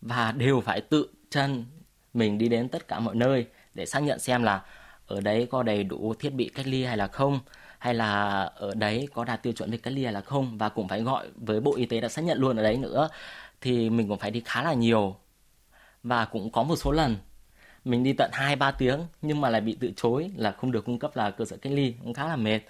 và 0.00 0.32
đều 0.32 0.60
phải 0.60 0.80
tự 0.80 1.08
chân 1.30 1.64
mình 2.14 2.38
đi 2.38 2.48
đến 2.48 2.68
tất 2.68 2.88
cả 2.88 3.00
mọi 3.00 3.14
nơi 3.14 3.46
để 3.74 3.86
xác 3.86 4.00
nhận 4.02 4.18
xem 4.18 4.42
là 4.42 4.62
ở 5.06 5.20
đấy 5.20 5.46
có 5.50 5.62
đầy 5.62 5.84
đủ 5.84 6.14
thiết 6.18 6.30
bị 6.30 6.50
cách 6.54 6.66
ly 6.66 6.84
hay 6.84 6.96
là 6.96 7.06
không 7.06 7.40
hay 7.82 7.94
là 7.94 8.42
ở 8.42 8.74
đấy 8.74 9.08
có 9.14 9.24
đạt 9.24 9.42
tiêu 9.42 9.52
chuẩn 9.52 9.70
về 9.70 9.78
cách 9.78 9.94
ly 9.94 10.02
là 10.02 10.20
không 10.20 10.58
và 10.58 10.68
cũng 10.68 10.88
phải 10.88 11.00
gọi 11.00 11.26
với 11.36 11.60
bộ 11.60 11.74
y 11.76 11.86
tế 11.86 12.00
đã 12.00 12.08
xác 12.08 12.22
nhận 12.22 12.38
luôn 12.38 12.56
ở 12.56 12.62
đấy 12.62 12.76
nữa 12.76 13.08
thì 13.60 13.90
mình 13.90 14.08
cũng 14.08 14.18
phải 14.18 14.30
đi 14.30 14.42
khá 14.44 14.62
là 14.62 14.72
nhiều 14.72 15.16
và 16.02 16.24
cũng 16.24 16.50
có 16.52 16.62
một 16.62 16.76
số 16.76 16.92
lần 16.92 17.16
mình 17.84 18.02
đi 18.02 18.12
tận 18.12 18.30
2 18.32 18.56
3 18.56 18.70
tiếng 18.70 19.00
nhưng 19.22 19.40
mà 19.40 19.50
lại 19.50 19.60
bị 19.60 19.76
từ 19.80 19.92
chối 19.96 20.30
là 20.36 20.52
không 20.52 20.72
được 20.72 20.84
cung 20.84 20.98
cấp 20.98 21.16
là 21.16 21.30
cơ 21.30 21.44
sở 21.44 21.56
cách 21.56 21.72
ly 21.72 21.94
cũng 22.02 22.14
khá 22.14 22.26
là 22.26 22.36
mệt. 22.36 22.60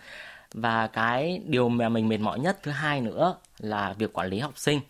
Và 0.54 0.86
cái 0.86 1.42
điều 1.44 1.68
mà 1.68 1.88
mình 1.88 2.08
mệt 2.08 2.18
mỏi 2.18 2.38
nhất 2.38 2.58
thứ 2.62 2.70
hai 2.70 3.00
nữa 3.00 3.36
là 3.58 3.92
việc 3.98 4.12
quản 4.12 4.28
lý 4.28 4.38
học 4.38 4.52
sinh. 4.56 4.80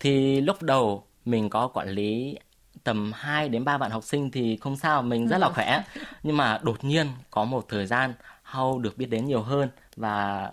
Thì 0.00 0.40
lúc 0.40 0.62
đầu 0.62 1.04
mình 1.24 1.50
có 1.50 1.68
quản 1.68 1.88
lý 1.88 2.36
tầm 2.84 3.12
2 3.14 3.48
đến 3.48 3.64
3 3.64 3.78
bạn 3.78 3.90
học 3.90 4.04
sinh 4.04 4.30
thì 4.30 4.56
không 4.56 4.76
sao, 4.76 5.02
mình 5.02 5.28
rất 5.28 5.38
là 5.38 5.48
khỏe. 5.48 5.82
Nhưng 6.22 6.36
mà 6.36 6.60
đột 6.62 6.84
nhiên 6.84 7.06
có 7.30 7.44
một 7.44 7.66
thời 7.68 7.86
gian 7.86 8.14
Hau 8.52 8.78
được 8.78 8.98
biết 8.98 9.06
đến 9.06 9.24
nhiều 9.24 9.42
hơn 9.42 9.68
và 9.96 10.50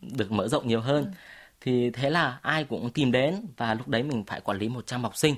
được 0.00 0.32
mở 0.32 0.48
rộng 0.48 0.68
nhiều 0.68 0.80
hơn. 0.80 1.12
Thì 1.60 1.90
thế 1.90 2.10
là 2.10 2.38
ai 2.42 2.64
cũng 2.64 2.90
tìm 2.90 3.12
đến 3.12 3.46
và 3.56 3.74
lúc 3.74 3.88
đấy 3.88 4.02
mình 4.02 4.24
phải 4.24 4.40
quản 4.40 4.58
lý 4.58 4.68
100 4.68 5.02
học 5.02 5.16
sinh. 5.16 5.34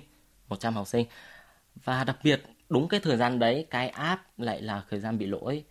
100 0.48 0.74
học 0.74 0.86
sinh. 0.86 1.06
Và 1.84 2.04
đặc 2.04 2.16
biệt 2.22 2.42
đúng 2.68 2.88
cái 2.88 3.00
thời 3.00 3.16
gian 3.16 3.38
đấy 3.38 3.66
cái 3.70 3.88
app 3.88 4.22
lại 4.38 4.62
là 4.62 4.82
thời 4.90 5.00
gian 5.00 5.18
bị 5.18 5.26
lỗi 5.26 5.64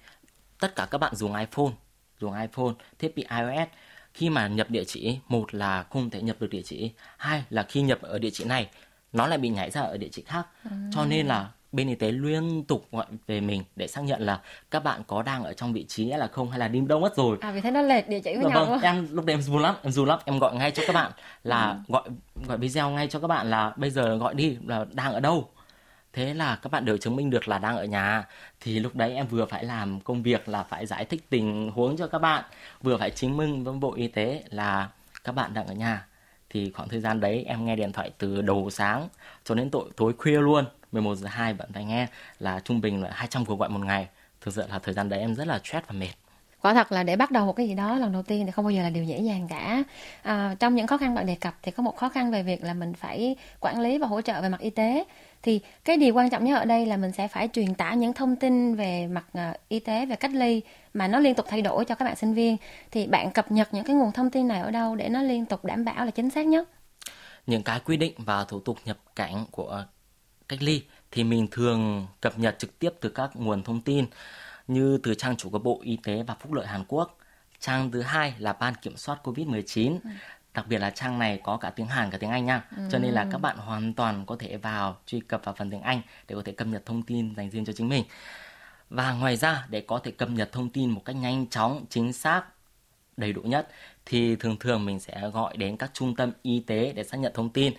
tất 0.60 0.76
cả 0.76 0.88
các 0.92 0.98
bạn 0.98 1.16
dùng 1.16 1.36
iPhone 1.36 1.72
dùng 2.20 2.42
iPhone 2.42 2.74
thiết 3.00 3.16
bị 3.16 3.26
iOS 3.30 3.70
khi 4.14 4.30
mà 4.30 4.48
nhập 4.48 4.70
địa 4.70 4.84
chỉ 4.84 5.20
một 5.28 5.54
là 5.54 5.84
không 5.84 6.10
thể 6.10 6.22
nhập 6.22 6.36
được 6.40 6.50
địa 6.50 6.62
chỉ 6.66 6.92
hai 7.18 7.44
là 7.50 7.64
khi 7.64 7.82
nhập 7.82 8.02
ở 8.02 8.20
địa 8.20 8.30
chỉ 8.34 8.44
này 8.44 8.70
nó 9.14 9.28
lại 9.28 9.38
bị 9.38 9.50
nhảy 9.50 9.72
ra 9.72 9.82
ở 9.82 9.98
địa 9.98 10.10
chỉ 10.12 10.22
khác 10.22 10.48
ừ. 10.64 10.72
cho 10.92 11.06
nên 11.06 11.28
là 11.28 11.52
bên 11.76 11.88
y 11.88 11.96
tế 11.96 12.12
liên 12.12 12.64
tục 12.64 12.88
gọi 12.92 13.06
về 13.28 13.42
mình 13.42 13.64
để 13.76 13.88
xác 13.88 14.02
nhận 14.02 14.22
là 14.22 14.42
các 14.72 14.84
bạn 14.84 15.02
có 15.08 15.24
đang 15.24 15.44
ở 15.44 15.54
trong 15.54 15.74
vị 15.74 15.86
trí 15.88 16.06
là 16.06 16.28
không 16.28 16.50
hay 16.50 16.60
là 16.60 16.68
đi 16.68 16.80
đâu 16.80 17.00
mất 17.00 17.16
rồi. 17.16 17.38
À 17.42 17.52
vì 17.52 17.62
thế 17.62 17.72
nó 17.72 17.82
lệch 17.82 18.10
địa 18.10 18.20
chỉ 18.20 18.36
với 18.36 18.52
nhau 18.52 18.66
vâng 18.66 18.82
em 18.82 19.08
lúc 19.12 19.26
đấy 19.26 19.34
em 19.34 19.42
dù 19.42 19.58
lắm 19.58 19.76
em 19.84 19.92
dù 19.92 20.06
lắm 20.06 20.20
em 20.26 20.40
gọi 20.40 20.56
ngay 20.56 20.72
cho 20.72 20.84
các 20.88 20.94
bạn 20.94 21.12
là 21.44 21.70
ừ. 21.70 21.76
gọi 21.88 22.04
gọi 22.48 22.58
video 22.58 22.90
ngay 22.90 23.08
cho 23.08 23.20
các 23.20 23.28
bạn 23.28 23.50
là 23.50 23.74
bây 23.78 23.90
giờ 23.90 24.18
gọi 24.18 24.34
đi 24.34 24.58
là 24.68 24.86
đang 24.92 25.14
ở 25.14 25.20
đâu. 25.20 25.50
Thế 26.14 26.34
là 26.34 26.56
các 26.56 26.72
bạn 26.72 26.86
đều 26.86 26.98
chứng 26.98 27.16
minh 27.16 27.30
được 27.30 27.48
là 27.48 27.58
đang 27.58 27.78
ở 27.78 27.84
nhà. 27.84 28.28
Thì 28.60 28.80
lúc 28.80 28.96
đấy 28.96 29.14
em 29.14 29.28
vừa 29.28 29.46
phải 29.46 29.64
làm 29.64 30.00
công 30.00 30.24
việc 30.24 30.50
là 30.50 30.64
phải 30.64 30.86
giải 30.86 31.06
thích 31.06 31.30
tình 31.30 31.72
huống 31.72 31.98
cho 31.98 32.08
các 32.08 32.20
bạn 32.20 32.44
vừa 32.82 32.98
phải 32.98 33.10
chứng 33.12 33.38
minh 33.38 33.64
với 33.64 33.74
bộ 33.74 33.94
y 33.94 34.08
tế 34.08 34.44
là 34.50 34.90
các 35.24 35.32
bạn 35.32 35.54
đang 35.54 35.68
ở 35.68 35.74
nhà. 35.74 36.06
Thì 36.50 36.72
khoảng 36.72 36.90
thời 36.90 37.00
gian 37.00 37.20
đấy 37.20 37.44
em 37.48 37.66
nghe 37.66 37.76
điện 37.76 37.92
thoại 37.92 38.12
từ 38.18 38.42
đầu 38.42 38.70
sáng 38.70 39.08
cho 39.44 39.56
đến 39.56 39.70
tối, 39.70 39.90
tối 39.96 40.14
khuya 40.18 40.40
luôn 40.40 40.66
11 40.96 41.16
giờ 41.16 41.28
2 41.28 41.54
bạn 41.54 41.70
phải 41.74 41.86
nghe 41.86 42.08
là 42.40 42.60
trung 42.60 42.82
bình 42.82 43.04
là 43.04 43.10
200 43.14 43.46
cuộc 43.46 43.60
gọi 43.60 43.70
một 43.70 43.86
ngày. 43.86 44.08
Thực 44.42 44.54
sự 44.54 44.64
là 44.70 44.80
thời 44.80 44.94
gian 44.94 45.10
đấy 45.10 45.20
em 45.20 45.36
rất 45.36 45.48
là 45.48 45.60
stress 45.64 45.88
và 45.88 45.94
mệt. 45.94 46.14
Quả 46.62 46.74
thật 46.74 46.92
là 46.92 47.04
để 47.04 47.16
bắt 47.16 47.32
đầu 47.32 47.46
một 47.46 47.54
cái 47.54 47.68
gì 47.68 47.76
đó 47.76 47.96
lần 47.96 48.14
đầu 48.14 48.24
tiên 48.24 48.46
thì 48.46 48.52
không 48.52 48.66
bao 48.66 48.72
giờ 48.72 48.82
là 48.82 48.90
điều 48.90 49.04
dễ 49.04 49.20
dàng 49.20 49.48
cả. 49.48 49.84
À, 50.22 50.56
trong 50.60 50.76
những 50.76 50.88
khó 50.88 50.98
khăn 50.98 51.16
bạn 51.16 51.26
đề 51.26 51.36
cập 51.36 51.56
thì 51.62 51.72
có 51.72 51.84
một 51.84 51.98
khó 51.98 52.10
khăn 52.10 52.32
về 52.32 52.44
việc 52.44 52.64
là 52.64 52.74
mình 52.74 52.94
phải 52.94 53.36
quản 53.60 53.80
lý 53.80 53.98
và 53.98 54.08
hỗ 54.08 54.22
trợ 54.22 54.42
về 54.42 54.50
mặt 54.50 54.60
y 54.60 54.70
tế. 54.70 55.04
Thì 55.42 55.60
cái 55.84 55.98
điều 55.98 56.14
quan 56.14 56.30
trọng 56.30 56.46
nhất 56.46 56.56
ở 56.56 56.66
đây 56.66 56.86
là 56.86 56.98
mình 56.98 57.12
sẽ 57.12 57.28
phải 57.28 57.50
truyền 57.54 57.76
tải 57.76 57.98
những 57.98 58.14
thông 58.14 58.36
tin 58.36 58.76
về 58.76 59.08
mặt 59.08 59.26
uh, 59.38 59.56
y 59.70 59.80
tế 59.80 60.06
về 60.06 60.16
cách 60.16 60.32
ly 60.34 60.62
mà 60.94 61.08
nó 61.08 61.20
liên 61.20 61.36
tục 61.36 61.46
thay 61.50 61.62
đổi 61.62 61.86
cho 61.86 61.96
các 61.96 62.06
bạn 62.06 62.16
sinh 62.16 62.34
viên. 62.34 62.58
Thì 62.92 63.08
bạn 63.08 63.32
cập 63.32 63.52
nhật 63.52 63.74
những 63.74 63.84
cái 63.84 63.96
nguồn 63.96 64.12
thông 64.12 64.30
tin 64.30 64.48
này 64.48 64.62
ở 64.62 64.72
đâu 64.72 64.96
để 64.96 65.10
nó 65.10 65.22
liên 65.22 65.46
tục 65.46 65.66
đảm 65.66 65.86
bảo 65.86 66.06
là 66.06 66.12
chính 66.12 66.30
xác 66.30 66.48
nhất? 66.48 66.70
Những 67.48 67.64
cái 67.64 67.80
quy 67.80 67.98
định 67.98 68.14
và 68.18 68.44
thủ 68.44 68.60
tục 68.60 68.78
nhập 68.86 68.98
cảnh 69.16 69.46
của 69.52 69.86
cách 70.48 70.64
ly 70.64 70.84
thì 71.12 71.24
mình 71.24 71.48
thường 71.52 72.08
cập 72.22 72.40
nhật 72.40 72.56
trực 72.60 72.80
tiếp 72.80 72.94
từ 73.02 73.10
các 73.10 73.32
nguồn 73.34 73.64
thông 73.64 73.82
tin 73.82 74.06
như 74.68 74.98
từ 75.04 75.14
trang 75.14 75.38
chủ 75.38 75.50
của 75.50 75.60
Bộ 75.60 75.80
Y 75.84 75.98
tế 76.04 76.24
và 76.24 76.36
Phúc 76.40 76.54
lợi 76.54 76.68
Hàn 76.68 76.84
Quốc. 76.88 77.18
Trang 77.60 77.92
thứ 77.92 78.02
hai 78.02 78.34
là 78.38 78.54
Ban 78.54 78.76
Kiểm 78.76 78.98
soát 78.98 79.20
COVID-19. 79.24 80.00
Ừ. 80.04 80.10
Đặc 80.54 80.68
biệt 80.68 80.78
là 80.78 80.90
trang 80.90 81.20
này 81.20 81.40
có 81.44 81.58
cả 81.58 81.70
tiếng 81.70 81.88
Hàn 81.88 82.12
cả 82.12 82.18
tiếng 82.18 82.30
Anh 82.30 82.46
nha. 82.46 82.64
Ừ. 82.78 82.84
Cho 82.92 83.00
nên 83.00 83.12
là 83.12 83.28
các 83.32 83.38
bạn 83.38 83.58
hoàn 83.58 83.94
toàn 83.94 84.26
có 84.26 84.36
thể 84.40 84.58
vào 84.58 84.98
truy 85.06 85.20
cập 85.20 85.46
vào 85.46 85.56
phần 85.58 85.72
tiếng 85.72 85.82
Anh 85.82 86.02
để 86.28 86.36
có 86.36 86.42
thể 86.46 86.52
cập 86.52 86.68
nhật 86.68 86.86
thông 86.86 87.04
tin 87.04 87.36
dành 87.36 87.50
riêng 87.50 87.66
cho 87.66 87.74
chính 87.74 87.90
mình. 87.90 88.04
Và 88.90 89.14
ngoài 89.14 89.38
ra 89.38 89.66
để 89.70 89.82
có 89.82 90.00
thể 90.04 90.12
cập 90.12 90.30
nhật 90.30 90.52
thông 90.52 90.70
tin 90.70 90.90
một 90.90 91.06
cách 91.06 91.16
nhanh 91.16 91.48
chóng, 91.48 91.86
chính 91.90 92.14
xác, 92.14 92.44
đầy 93.18 93.34
đủ 93.34 93.42
nhất 93.42 93.70
thì 94.06 94.36
thường 94.36 94.58
thường 94.60 94.86
mình 94.86 95.00
sẽ 95.00 95.30
gọi 95.34 95.58
đến 95.58 95.78
các 95.78 95.92
trung 95.94 96.16
tâm 96.16 96.32
y 96.42 96.60
tế 96.60 96.94
để 96.96 97.04
xác 97.04 97.18
nhận 97.18 97.32
thông 97.36 97.50
tin. 97.50 97.74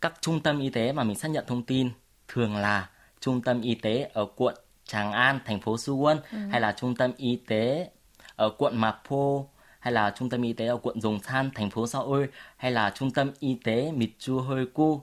Các 0.00 0.14
trung 0.20 0.40
tâm 0.40 0.60
y 0.60 0.70
tế 0.70 0.92
mà 0.92 1.04
mình 1.04 1.16
xác 1.16 1.28
nhận 1.28 1.44
thông 1.46 1.62
tin 1.62 1.90
thường 2.28 2.56
là 2.56 2.90
trung 3.20 3.42
tâm 3.42 3.60
y 3.60 3.74
tế 3.74 4.10
ở 4.12 4.26
quận 4.36 4.54
Tràng 4.84 5.12
An, 5.12 5.40
thành 5.44 5.60
phố 5.60 5.76
Suwon 5.76 6.16
ừ. 6.32 6.38
hay 6.50 6.60
là 6.60 6.72
trung 6.72 6.96
tâm 6.96 7.12
y 7.16 7.36
tế 7.46 7.90
ở 8.36 8.50
quận 8.58 8.80
Mapo 8.80 9.42
hay 9.80 9.92
là 9.92 10.12
trung 10.16 10.30
tâm 10.30 10.42
y 10.42 10.52
tế 10.52 10.66
ở 10.66 10.76
quận 10.76 11.00
Dòng 11.00 11.18
San, 11.22 11.50
thành 11.54 11.70
phố 11.70 11.86
Seoul 11.86 12.24
hay 12.56 12.72
là 12.72 12.92
trung 12.94 13.10
tâm 13.10 13.30
y 13.40 13.56
tế 13.64 13.92
Mitsuhoiku 13.92 15.00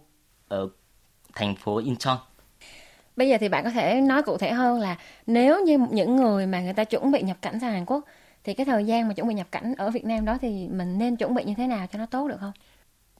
ở 0.48 0.70
thành 1.34 1.56
phố 1.56 1.78
Incheon. 1.78 2.18
Bây 3.16 3.30
giờ 3.30 3.38
thì 3.40 3.50
bạn 3.50 3.64
có 3.64 3.70
thể 3.70 4.02
nói 4.02 4.24
cụ 4.24 4.38
thể 4.38 4.54
hơn 4.54 4.80
là 4.80 4.98
nếu 5.28 5.66
như 5.66 5.78
những 5.92 6.16
người 6.16 6.48
mà 6.48 6.62
người 6.62 6.74
ta 6.74 6.84
chuẩn 6.84 7.12
bị 7.12 7.22
nhập 7.22 7.38
cảnh 7.42 7.60
sang 7.60 7.72
Hàn 7.72 7.86
Quốc 7.86 8.06
thì 8.44 8.54
cái 8.54 8.66
thời 8.66 8.86
gian 8.86 9.08
mà 9.08 9.14
chuẩn 9.14 9.28
bị 9.28 9.34
nhập 9.34 9.48
cảnh 9.52 9.76
ở 9.78 9.90
Việt 9.92 10.06
Nam 10.06 10.26
đó 10.26 10.38
thì 10.42 10.68
mình 10.68 11.00
nên 11.00 11.16
chuẩn 11.16 11.34
bị 11.34 11.44
như 11.44 11.54
thế 11.58 11.68
nào 11.68 11.88
cho 11.92 12.00
nó 12.00 12.06
tốt 12.06 12.28
được 12.28 12.38
không? 12.40 12.52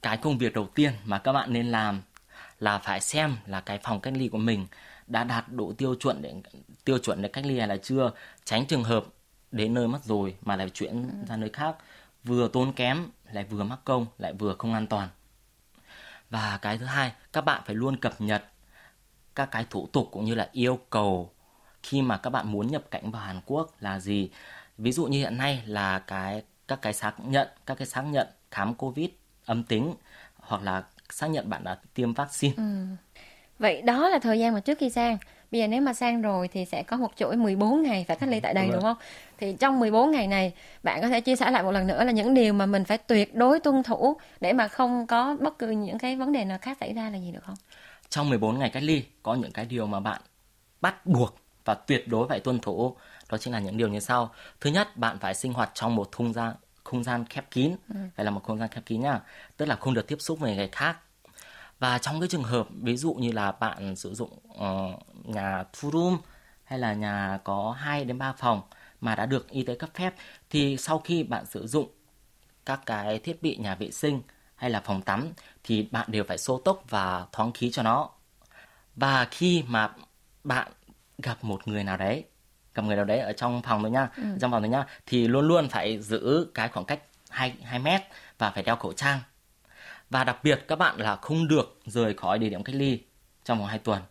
Cái 0.04 0.16
công 0.16 0.38
việc 0.38 0.54
đầu 0.54 0.68
tiên 0.74 0.92
mà 1.04 1.18
các 1.18 1.32
bạn 1.32 1.52
nên 1.52 1.66
làm 1.66 2.02
là 2.58 2.78
phải 2.78 3.00
xem 3.00 3.36
là 3.46 3.60
cái 3.60 3.78
phòng 3.82 4.00
cách 4.00 4.14
ly 4.16 4.28
của 4.28 4.38
mình 4.38 4.66
đã 5.06 5.24
đạt 5.24 5.44
đủ 5.48 5.72
tiêu 5.72 5.94
chuẩn 5.94 6.22
để 6.22 6.34
tiêu 6.84 6.98
chuẩn 6.98 7.22
để 7.22 7.28
cách 7.28 7.46
ly 7.46 7.58
hay 7.58 7.68
là 7.68 7.76
chưa 7.76 8.10
tránh 8.44 8.66
trường 8.66 8.84
hợp 8.84 9.04
đến 9.52 9.74
nơi 9.74 9.88
mất 9.88 10.04
rồi 10.04 10.36
mà 10.42 10.56
lại 10.56 10.70
chuyển 10.70 11.02
ừ. 11.02 11.14
ra 11.28 11.36
nơi 11.36 11.50
khác 11.52 11.76
vừa 12.24 12.48
tốn 12.48 12.72
kém 12.72 13.06
lại 13.32 13.44
vừa 13.44 13.64
mắc 13.64 13.78
công 13.84 14.06
lại 14.18 14.32
vừa 14.32 14.54
không 14.58 14.74
an 14.74 14.86
toàn 14.86 15.08
và 16.30 16.58
cái 16.62 16.78
thứ 16.78 16.84
hai 16.84 17.12
các 17.32 17.44
bạn 17.44 17.62
phải 17.66 17.74
luôn 17.74 17.96
cập 17.96 18.20
nhật 18.20 18.44
các 19.34 19.50
cái 19.50 19.66
thủ 19.70 19.88
tục 19.92 20.08
cũng 20.12 20.24
như 20.24 20.34
là 20.34 20.48
yêu 20.52 20.78
cầu 20.90 21.30
khi 21.82 22.02
mà 22.02 22.16
các 22.16 22.30
bạn 22.30 22.52
muốn 22.52 22.66
nhập 22.66 22.84
cảnh 22.90 23.10
vào 23.10 23.22
Hàn 23.22 23.40
Quốc 23.46 23.74
là 23.80 24.00
gì 24.00 24.30
ví 24.78 24.92
dụ 24.92 25.06
như 25.06 25.18
hiện 25.18 25.38
nay 25.38 25.62
là 25.66 25.98
cái 25.98 26.42
các 26.68 26.82
cái 26.82 26.92
xác 26.92 27.20
nhận 27.20 27.48
các 27.66 27.78
cái 27.78 27.86
xác 27.86 28.02
nhận 28.02 28.26
khám 28.50 28.74
covid 28.74 29.08
âm 29.46 29.62
tính 29.62 29.94
hoặc 30.36 30.62
là 30.62 30.82
xác 31.10 31.26
nhận 31.26 31.50
bạn 31.50 31.64
đã 31.64 31.78
tiêm 31.94 32.14
vaccine 32.14 32.54
ừ. 32.56 32.62
Vậy 33.58 33.82
đó 33.82 34.08
là 34.08 34.18
thời 34.18 34.38
gian 34.38 34.54
mà 34.54 34.60
trước 34.60 34.78
khi 34.78 34.90
sang. 34.90 35.18
Bây 35.50 35.60
giờ 35.60 35.66
nếu 35.66 35.80
mà 35.80 35.94
sang 35.94 36.22
rồi 36.22 36.48
thì 36.48 36.64
sẽ 36.64 36.82
có 36.82 36.96
một 36.96 37.12
chuỗi 37.16 37.36
14 37.36 37.82
ngày 37.82 38.04
phải 38.08 38.16
cách 38.16 38.28
ly 38.28 38.40
tại 38.40 38.54
đây 38.54 38.64
đúng, 38.64 38.72
đúng 38.72 38.82
không? 38.82 38.96
Thì 39.38 39.56
trong 39.60 39.80
14 39.80 40.10
ngày 40.10 40.26
này 40.26 40.52
bạn 40.82 41.02
có 41.02 41.08
thể 41.08 41.20
chia 41.20 41.36
sẻ 41.36 41.50
lại 41.50 41.62
một 41.62 41.72
lần 41.72 41.86
nữa 41.86 42.04
là 42.04 42.12
những 42.12 42.34
điều 42.34 42.52
mà 42.52 42.66
mình 42.66 42.84
phải 42.84 42.98
tuyệt 42.98 43.34
đối 43.34 43.60
tuân 43.60 43.82
thủ 43.82 44.16
để 44.40 44.52
mà 44.52 44.68
không 44.68 45.06
có 45.06 45.36
bất 45.40 45.58
cứ 45.58 45.70
những 45.70 45.98
cái 45.98 46.16
vấn 46.16 46.32
đề 46.32 46.44
nào 46.44 46.58
khác 46.62 46.76
xảy 46.80 46.92
ra 46.92 47.10
là 47.10 47.18
gì 47.18 47.32
được 47.32 47.44
không? 47.46 47.56
Trong 48.08 48.30
14 48.30 48.58
ngày 48.58 48.70
cách 48.70 48.82
ly 48.82 49.04
có 49.22 49.34
những 49.34 49.52
cái 49.52 49.64
điều 49.64 49.86
mà 49.86 50.00
bạn 50.00 50.20
bắt 50.80 51.06
buộc 51.06 51.36
và 51.64 51.74
tuyệt 51.74 52.08
đối 52.08 52.28
phải 52.28 52.40
tuân 52.40 52.58
thủ. 52.58 52.96
Đó 53.30 53.38
chính 53.38 53.52
là 53.52 53.58
những 53.58 53.76
điều 53.76 53.88
như 53.88 54.00
sau. 54.00 54.30
Thứ 54.60 54.70
nhất, 54.70 54.96
bạn 54.96 55.18
phải 55.18 55.34
sinh 55.34 55.52
hoạt 55.52 55.70
trong 55.74 55.96
một 55.96 56.12
không 56.12 56.32
gian 56.32 56.54
không 56.84 57.04
gian 57.04 57.24
khép 57.24 57.50
kín, 57.50 57.76
ừ. 57.88 57.94
phải 58.16 58.24
là 58.24 58.30
một 58.30 58.42
không 58.44 58.58
gian 58.58 58.68
khép 58.68 58.86
kín 58.86 59.00
nhá. 59.00 59.20
Tức 59.56 59.66
là 59.66 59.76
không 59.76 59.94
được 59.94 60.06
tiếp 60.06 60.16
xúc 60.20 60.38
với 60.40 60.56
người 60.56 60.68
khác 60.68 60.98
và 61.78 61.98
trong 61.98 62.20
cái 62.20 62.28
trường 62.28 62.42
hợp 62.42 62.68
ví 62.82 62.96
dụ 62.96 63.14
như 63.14 63.32
là 63.32 63.52
bạn 63.52 63.96
sử 63.96 64.14
dụng 64.14 64.30
uh, 64.48 65.26
nhà 65.26 65.64
two 65.72 65.90
room 65.90 66.18
hay 66.64 66.78
là 66.78 66.94
nhà 66.94 67.38
có 67.44 67.76
2 67.78 68.04
đến 68.04 68.18
3 68.18 68.32
phòng 68.32 68.62
mà 69.00 69.14
đã 69.14 69.26
được 69.26 69.50
y 69.50 69.62
tế 69.62 69.74
cấp 69.74 69.90
phép 69.94 70.14
thì 70.50 70.76
sau 70.76 70.98
khi 70.98 71.22
bạn 71.22 71.46
sử 71.46 71.66
dụng 71.66 71.88
các 72.66 72.80
cái 72.86 73.18
thiết 73.18 73.42
bị 73.42 73.56
nhà 73.56 73.74
vệ 73.74 73.90
sinh 73.90 74.22
hay 74.56 74.70
là 74.70 74.80
phòng 74.80 75.02
tắm 75.02 75.32
thì 75.64 75.88
bạn 75.90 76.10
đều 76.10 76.24
phải 76.24 76.38
xô 76.38 76.60
tốc 76.64 76.84
và 76.88 77.26
thoáng 77.32 77.52
khí 77.52 77.70
cho 77.70 77.82
nó. 77.82 78.10
Và 78.96 79.28
khi 79.30 79.64
mà 79.68 79.90
bạn 80.44 80.72
gặp 81.18 81.44
một 81.44 81.68
người 81.68 81.84
nào 81.84 81.96
đấy, 81.96 82.24
gặp 82.74 82.82
người 82.82 82.96
nào 82.96 83.04
đấy 83.04 83.18
ở 83.18 83.32
trong 83.32 83.62
phòng 83.62 83.82
thôi 83.82 83.90
nhá, 83.90 84.08
ừ. 84.16 84.22
trong 84.40 84.50
phòng 84.50 84.62
thôi 84.62 84.68
nhá, 84.68 84.84
thì 85.06 85.28
luôn 85.28 85.48
luôn 85.48 85.68
phải 85.68 85.98
giữ 85.98 86.46
cái 86.54 86.68
khoảng 86.68 86.86
cách 86.86 87.00
2 87.30 87.54
2 87.62 87.78
mét 87.78 88.02
và 88.38 88.50
phải 88.50 88.62
đeo 88.62 88.76
khẩu 88.76 88.92
trang 88.92 89.18
và 90.10 90.24
đặc 90.24 90.44
biệt 90.44 90.64
các 90.68 90.76
bạn 90.76 91.00
là 91.00 91.16
không 91.16 91.48
được 91.48 91.80
rời 91.86 92.14
khỏi 92.14 92.38
địa 92.38 92.48
điểm 92.48 92.62
cách 92.62 92.74
ly 92.74 93.00
trong 93.44 93.58
vòng 93.58 93.68
2 93.68 93.78
tuần. 93.78 94.02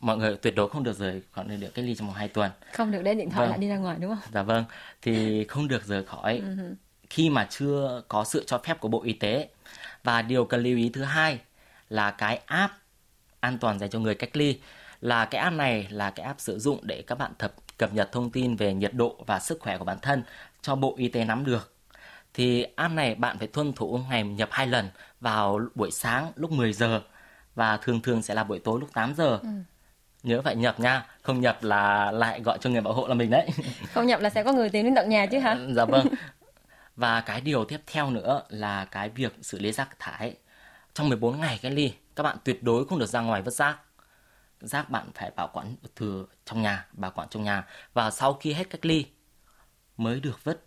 mọi 0.00 0.16
người 0.16 0.36
tuyệt 0.36 0.54
đối 0.56 0.68
không 0.68 0.82
được 0.82 0.98
rời 0.98 1.22
khỏi 1.32 1.44
nơi 1.44 1.56
được 1.56 1.74
cách 1.74 1.84
ly 1.84 1.94
trong 1.94 2.06
vòng 2.06 2.16
2 2.16 2.28
tuần. 2.28 2.50
Không 2.72 2.90
được 2.90 3.02
để 3.02 3.14
điện 3.14 3.30
thoại 3.30 3.40
vâng. 3.40 3.50
lại 3.50 3.58
đi 3.58 3.68
ra 3.68 3.76
ngoài 3.76 3.96
đúng 4.00 4.10
không? 4.10 4.32
Dạ 4.32 4.42
vâng. 4.42 4.64
Thì 5.02 5.44
không 5.44 5.68
được 5.68 5.84
rời 5.84 6.04
khỏi 6.04 6.42
uh-huh. 6.44 6.74
khi 7.10 7.30
mà 7.30 7.46
chưa 7.50 8.02
có 8.08 8.24
sự 8.24 8.44
cho 8.46 8.58
phép 8.58 8.80
của 8.80 8.88
Bộ 8.88 9.02
Y 9.02 9.12
tế. 9.12 9.48
Và 10.04 10.22
điều 10.22 10.44
cần 10.44 10.62
lưu 10.62 10.76
ý 10.76 10.88
thứ 10.88 11.02
hai 11.02 11.38
là 11.88 12.10
cái 12.10 12.40
app 12.46 12.74
an 13.40 13.58
toàn 13.58 13.78
dành 13.78 13.90
cho 13.90 13.98
người 13.98 14.14
cách 14.14 14.36
ly 14.36 14.60
là 15.00 15.24
cái 15.24 15.40
app 15.40 15.56
này 15.56 15.86
là 15.90 16.10
cái 16.10 16.26
app 16.26 16.40
sử 16.40 16.58
dụng 16.58 16.80
để 16.82 17.02
các 17.06 17.18
bạn 17.18 17.32
thập 17.38 17.54
cập 17.76 17.92
nhật 17.94 18.12
thông 18.12 18.30
tin 18.30 18.56
về 18.56 18.74
nhiệt 18.74 18.94
độ 18.94 19.24
và 19.26 19.40
sức 19.40 19.60
khỏe 19.60 19.78
của 19.78 19.84
bản 19.84 19.98
thân 20.02 20.22
cho 20.62 20.74
Bộ 20.74 20.94
Y 20.96 21.08
tế 21.08 21.24
nắm 21.24 21.44
được. 21.44 21.72
Thì 22.34 22.62
app 22.62 22.94
này 22.94 23.14
bạn 23.14 23.38
phải 23.38 23.46
tuân 23.46 23.72
thủ 23.72 24.00
ngày 24.10 24.24
nhập 24.24 24.48
hai 24.52 24.66
lần 24.66 24.88
vào 25.20 25.60
buổi 25.74 25.90
sáng 25.90 26.32
lúc 26.36 26.50
10 26.50 26.72
giờ 26.72 27.02
và 27.54 27.76
thường 27.76 28.00
thường 28.00 28.22
sẽ 28.22 28.34
là 28.34 28.44
buổi 28.44 28.58
tối 28.58 28.80
lúc 28.80 28.92
8 28.92 29.14
giờ. 29.14 29.38
Ừ. 29.42 29.48
Nhớ 30.22 30.42
phải 30.42 30.56
nhập 30.56 30.80
nha, 30.80 31.06
không 31.22 31.40
nhập 31.40 31.58
là 31.62 32.10
lại 32.12 32.40
gọi 32.40 32.58
cho 32.60 32.70
người 32.70 32.80
bảo 32.80 32.94
hộ 32.94 33.06
là 33.06 33.14
mình 33.14 33.30
đấy. 33.30 33.48
Không 33.92 34.06
nhập 34.06 34.20
là 34.20 34.30
sẽ 34.30 34.42
có 34.42 34.52
người 34.52 34.68
tìm 34.70 34.84
đến 34.84 34.94
tận 34.94 35.08
nhà 35.08 35.26
chứ 35.26 35.38
hả? 35.38 35.56
dạ 35.74 35.84
vâng. 35.84 36.06
Và 36.96 37.20
cái 37.20 37.40
điều 37.40 37.64
tiếp 37.64 37.80
theo 37.86 38.10
nữa 38.10 38.42
là 38.48 38.84
cái 38.84 39.08
việc 39.08 39.36
xử 39.42 39.58
lý 39.58 39.72
rác 39.72 39.98
thải. 39.98 40.34
Trong 40.94 41.08
14 41.08 41.40
ngày 41.40 41.58
cách 41.62 41.72
ly, 41.72 41.92
các 42.16 42.22
bạn 42.22 42.36
tuyệt 42.44 42.62
đối 42.62 42.86
không 42.86 42.98
được 42.98 43.06
ra 43.06 43.20
ngoài 43.20 43.42
vứt 43.42 43.54
rác 43.54 43.76
rác 44.60 44.90
bạn 44.90 45.10
phải 45.14 45.30
bảo 45.36 45.50
quản 45.52 45.76
thừa 45.96 46.24
trong 46.44 46.62
nhà 46.62 46.86
bảo 46.92 47.10
quản 47.14 47.28
trong 47.28 47.44
nhà. 47.44 47.66
Và 47.92 48.10
sau 48.10 48.34
khi 48.34 48.52
hết 48.52 48.70
cách 48.70 48.86
ly 48.86 49.06
mới 49.96 50.20
được 50.20 50.44
vứt. 50.44 50.66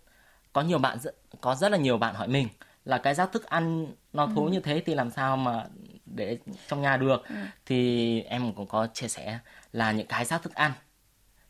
Có 0.52 0.62
nhiều 0.62 0.78
bạn 0.78 0.98
có 1.40 1.54
rất 1.54 1.72
là 1.72 1.78
nhiều 1.78 1.98
bạn 1.98 2.14
hỏi 2.14 2.28
mình 2.28 2.48
là 2.84 2.98
cái 2.98 3.14
rác 3.14 3.32
thức 3.32 3.46
ăn 3.46 3.86
nó 4.12 4.28
thối 4.34 4.50
ừ. 4.50 4.52
như 4.52 4.60
thế 4.60 4.82
thì 4.86 4.94
làm 4.94 5.10
sao 5.10 5.36
mà 5.36 5.66
để 6.06 6.38
trong 6.68 6.82
nhà 6.82 6.96
được? 6.96 7.22
Ừ. 7.28 7.34
thì 7.66 8.20
em 8.22 8.52
cũng 8.52 8.66
có 8.66 8.86
chia 8.86 9.08
sẻ 9.08 9.38
là 9.72 9.92
những 9.92 10.06
cái 10.06 10.24
rác 10.24 10.42
thức 10.42 10.54
ăn 10.54 10.72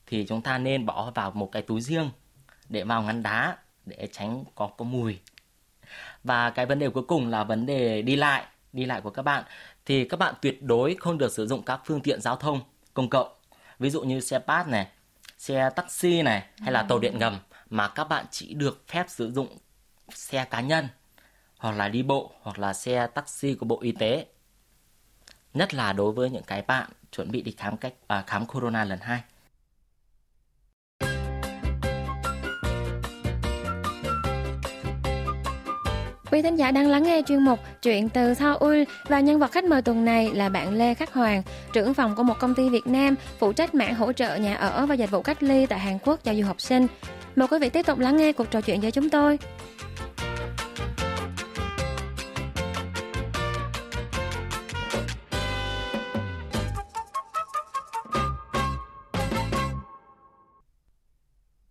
thì 0.07 0.27
chúng 0.29 0.43
ta 0.43 0.59
nên 0.59 0.87
bỏ 0.87 1.11
vào 1.15 1.31
một 1.31 1.53
cái 1.53 1.63
túi 1.63 1.81
riêng 1.81 2.11
để 2.69 2.85
vào 2.85 3.03
ngăn 3.03 3.23
đá 3.23 3.57
để 3.87 4.09
tránh 4.13 4.45
có 4.55 4.67
có 4.67 4.85
mùi. 4.85 5.19
Và 6.25 6.51
cái 6.51 6.67
vấn 6.67 6.79
đề 6.79 6.89
cuối 6.91 7.05
cùng 7.09 7.29
là 7.29 7.45
vấn 7.45 7.67
đề 7.67 8.03
đi 8.03 8.17
lại 8.17 8.45
đi 8.73 8.85
lại 8.87 9.01
của 9.01 9.11
các 9.11 9.23
bạn 9.23 9.45
thì 9.87 10.05
các 10.05 10.17
bạn 10.17 10.35
tuyệt 10.43 10.63
đối 10.63 10.97
không 11.01 11.19
được 11.19 11.33
sử 11.33 11.47
dụng 11.47 11.63
các 11.63 11.81
phương 11.85 12.01
tiện 12.01 12.21
giao 12.21 12.37
thông 12.37 12.61
công 12.95 13.11
cộng. 13.11 13.29
Ví 13.79 13.91
dụ 13.91 14.03
như 14.03 14.21
xe 14.21 14.39
bus 14.39 14.67
này 14.67 14.89
xe 15.39 15.71
taxi 15.77 16.23
này 16.23 16.45
hay 16.59 16.73
là 16.73 16.83
tàu 16.83 16.99
điện 16.99 17.19
ngầm 17.19 17.39
mà 17.71 17.89
các 17.89 18.05
bạn 18.05 18.27
chỉ 18.31 18.55
được 18.55 18.89
phép 18.89 19.05
sử 19.09 19.33
dụng 19.33 19.59
xe 20.15 20.45
cá 20.45 20.61
nhân 20.61 20.89
hoặc 21.59 21.77
là 21.77 21.89
đi 21.89 22.03
bộ 22.03 22.33
hoặc 22.43 22.59
là 22.59 22.73
xe 22.73 23.07
taxi 23.07 23.55
của 23.55 23.67
bộ 23.67 23.81
y 23.81 23.93
tế. 23.93 24.27
Nhất 25.55 25.75
là 25.75 25.93
đối 25.93 26.13
với 26.13 26.31
những 26.31 26.43
cái 26.43 26.63
bạn 26.63 26.91
chuẩn 27.13 27.31
bị 27.31 27.43
đi 27.43 27.53
khám 27.53 27.77
cách 27.77 27.95
à, 28.07 28.25
khám 28.27 28.47
corona 28.47 28.85
lần 28.85 28.99
hai. 29.03 29.23
Quý 36.31 36.43
thính 36.43 36.57
giả 36.57 36.71
đang 36.71 36.89
lắng 36.89 37.03
nghe 37.03 37.23
chuyên 37.27 37.39
mục 37.39 37.59
Chuyện 37.83 38.09
từ 38.09 38.35
Seoul 38.35 38.83
và 39.09 39.21
nhân 39.21 39.39
vật 39.39 39.53
khách 39.53 39.65
mời 39.65 39.83
tuần 39.83 40.05
này 40.05 40.31
là 40.35 40.49
bạn 40.49 40.75
Lê 40.75 40.95
Khắc 40.95 41.15
Hoàng, 41.15 41.43
trưởng 41.73 41.95
phòng 41.95 42.15
của 42.17 42.23
một 42.23 42.35
công 42.41 42.55
ty 42.55 42.69
Việt 42.69 42.87
Nam 42.87 43.15
phụ 43.39 43.53
trách 43.53 43.75
mảng 43.75 43.95
hỗ 43.95 44.13
trợ 44.13 44.37
nhà 44.37 44.55
ở 44.55 44.87
và 44.87 44.95
dịch 44.95 45.11
vụ 45.11 45.23
cách 45.23 45.43
ly 45.43 45.67
tại 45.67 45.79
Hàn 45.79 45.99
Quốc 46.05 46.25
cho 46.25 46.35
du 46.35 46.45
học 46.45 46.61
sinh. 46.61 46.87
Mời 47.37 47.49
quý 47.49 47.59
vị 47.59 47.69
tiếp 47.69 47.87
tục 47.87 47.99
lắng 47.99 48.17
nghe 48.17 48.33
cuộc 48.33 48.51
trò 48.51 48.61
chuyện 48.61 48.81
với 48.81 48.91
chúng 48.91 49.11
tôi. 49.11 49.39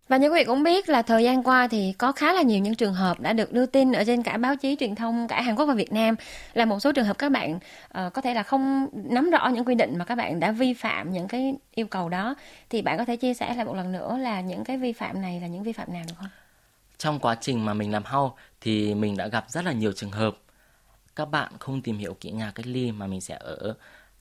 Và 0.09 0.17
như 0.17 0.29
quý 0.29 0.39
vị 0.39 0.43
cũng 0.43 0.63
biết 0.63 0.89
là 0.89 1.01
thời 1.01 1.23
gian 1.23 1.43
qua 1.43 1.67
thì 1.67 1.93
có 1.97 2.11
khá 2.11 2.33
là 2.33 2.41
nhiều 2.41 2.59
những 2.59 2.75
trường 2.75 2.93
hợp 2.93 3.19
đã 3.19 3.33
được 3.33 3.53
đưa 3.53 3.65
tin 3.65 3.91
ở 3.91 4.03
trên 4.03 4.23
cả 4.23 4.37
báo 4.37 4.55
chí 4.55 4.75
truyền 4.79 4.95
thông 4.95 5.27
cả 5.27 5.41
Hàn 5.41 5.55
Quốc 5.55 5.65
và 5.65 5.73
Việt 5.73 5.93
Nam. 5.93 6.15
Là 6.53 6.65
một 6.65 6.79
số 6.79 6.91
trường 6.91 7.05
hợp 7.05 7.17
các 7.17 7.31
bạn 7.31 7.55
uh, 7.55 8.13
có 8.13 8.21
thể 8.21 8.33
là 8.33 8.43
không 8.43 8.87
nắm 8.93 9.29
rõ 9.29 9.47
những 9.47 9.65
quy 9.65 9.75
định 9.75 9.97
mà 9.97 10.05
các 10.05 10.15
bạn 10.15 10.39
đã 10.39 10.51
vi 10.51 10.73
phạm 10.73 11.11
những 11.11 11.27
cái 11.27 11.55
yêu 11.75 11.87
cầu 11.87 12.09
đó. 12.09 12.35
Thì 12.69 12.81
bạn 12.81 12.97
có 12.97 13.05
thể 13.05 13.15
chia 13.15 13.33
sẻ 13.33 13.55
lại 13.55 13.65
một 13.65 13.75
lần 13.75 13.91
nữa 13.91 14.17
là 14.17 14.41
những 14.41 14.63
cái 14.63 14.77
vi 14.77 14.93
phạm 14.93 15.21
này 15.21 15.39
là 15.41 15.47
những 15.47 15.63
vi 15.63 15.73
phạm 15.73 15.93
nào 15.93 16.03
được 16.07 16.15
không? 16.17 16.29
Trong 16.97 17.19
quá 17.19 17.35
trình 17.41 17.65
mà 17.65 17.73
mình 17.73 17.91
làm 17.91 18.03
hau 18.03 18.37
thì 18.61 18.95
mình 18.95 19.17
đã 19.17 19.27
gặp 19.27 19.45
rất 19.49 19.65
là 19.65 19.71
nhiều 19.71 19.91
trường 19.91 20.11
hợp. 20.11 20.37
Các 21.15 21.25
bạn 21.25 21.51
không 21.59 21.81
tìm 21.81 21.97
hiểu 21.97 22.13
kỹ 22.13 22.31
nhà 22.31 22.51
cách 22.55 22.67
ly 22.67 22.91
mà 22.91 23.07
mình 23.07 23.21
sẽ 23.21 23.37
ở 23.39 23.73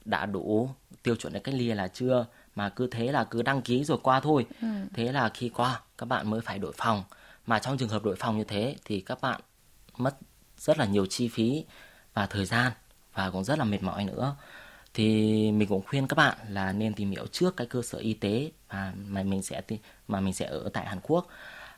đã 0.05 0.27
đủ 0.27 0.71
tiêu 1.03 1.17
chuẩn 1.17 1.33
để 1.33 1.41
cách 1.41 1.55
ly 1.55 1.67
là 1.67 1.89
chưa? 1.89 2.27
Mà 2.59 2.69
cứ 2.69 2.87
thế 2.87 3.13
là 3.13 3.25
cứ 3.25 3.43
đăng 3.43 3.63
ký 3.63 3.85
rồi 3.85 3.99
qua 4.03 4.21
thôi. 4.21 4.47
Ừ. 4.61 4.69
thế 4.95 5.13
là 5.13 5.29
khi 5.29 5.49
qua 5.49 5.81
các 5.99 6.07
bạn 6.07 6.31
mới 6.31 6.41
phải 6.41 6.59
đổi 6.59 6.73
phòng. 6.77 7.05
Mà 7.47 7.59
trong 7.59 7.79
trường 7.79 7.89
hợp 7.89 8.05
đổi 8.05 8.17
phòng 8.17 8.39
như 8.39 8.45
thế 8.45 8.77
thì 8.85 9.01
các 9.01 9.21
bạn 9.21 9.41
mất 9.97 10.17
rất 10.59 10.79
là 10.79 10.85
nhiều 10.85 11.07
chi 11.07 11.29
phí 11.29 11.65
và 12.15 12.27
thời 12.27 12.45
gian 12.45 12.73
và 13.15 13.31
cũng 13.31 13.45
rất 13.45 13.59
là 13.59 13.65
mệt 13.65 13.83
mỏi 13.83 14.05
nữa. 14.05 14.37
Thì 14.95 15.05
mình 15.53 15.69
cũng 15.69 15.83
khuyên 15.87 16.07
các 16.07 16.15
bạn 16.15 16.39
là 16.49 16.73
nên 16.73 16.95
tìm 16.95 17.11
hiểu 17.11 17.27
trước 17.27 17.57
cái 17.57 17.67
cơ 17.67 17.83
sở 17.83 17.99
y 17.99 18.15
tế 18.15 18.51
mà 18.69 18.93
mà 18.97 19.23
mình 19.23 19.43
sẽ 19.43 19.63
mà 20.09 20.21
mình 20.21 20.35
sẽ 20.35 20.47
ở 20.47 20.71
tại 20.73 20.87
Hàn 20.87 21.01
Quốc. 21.03 21.27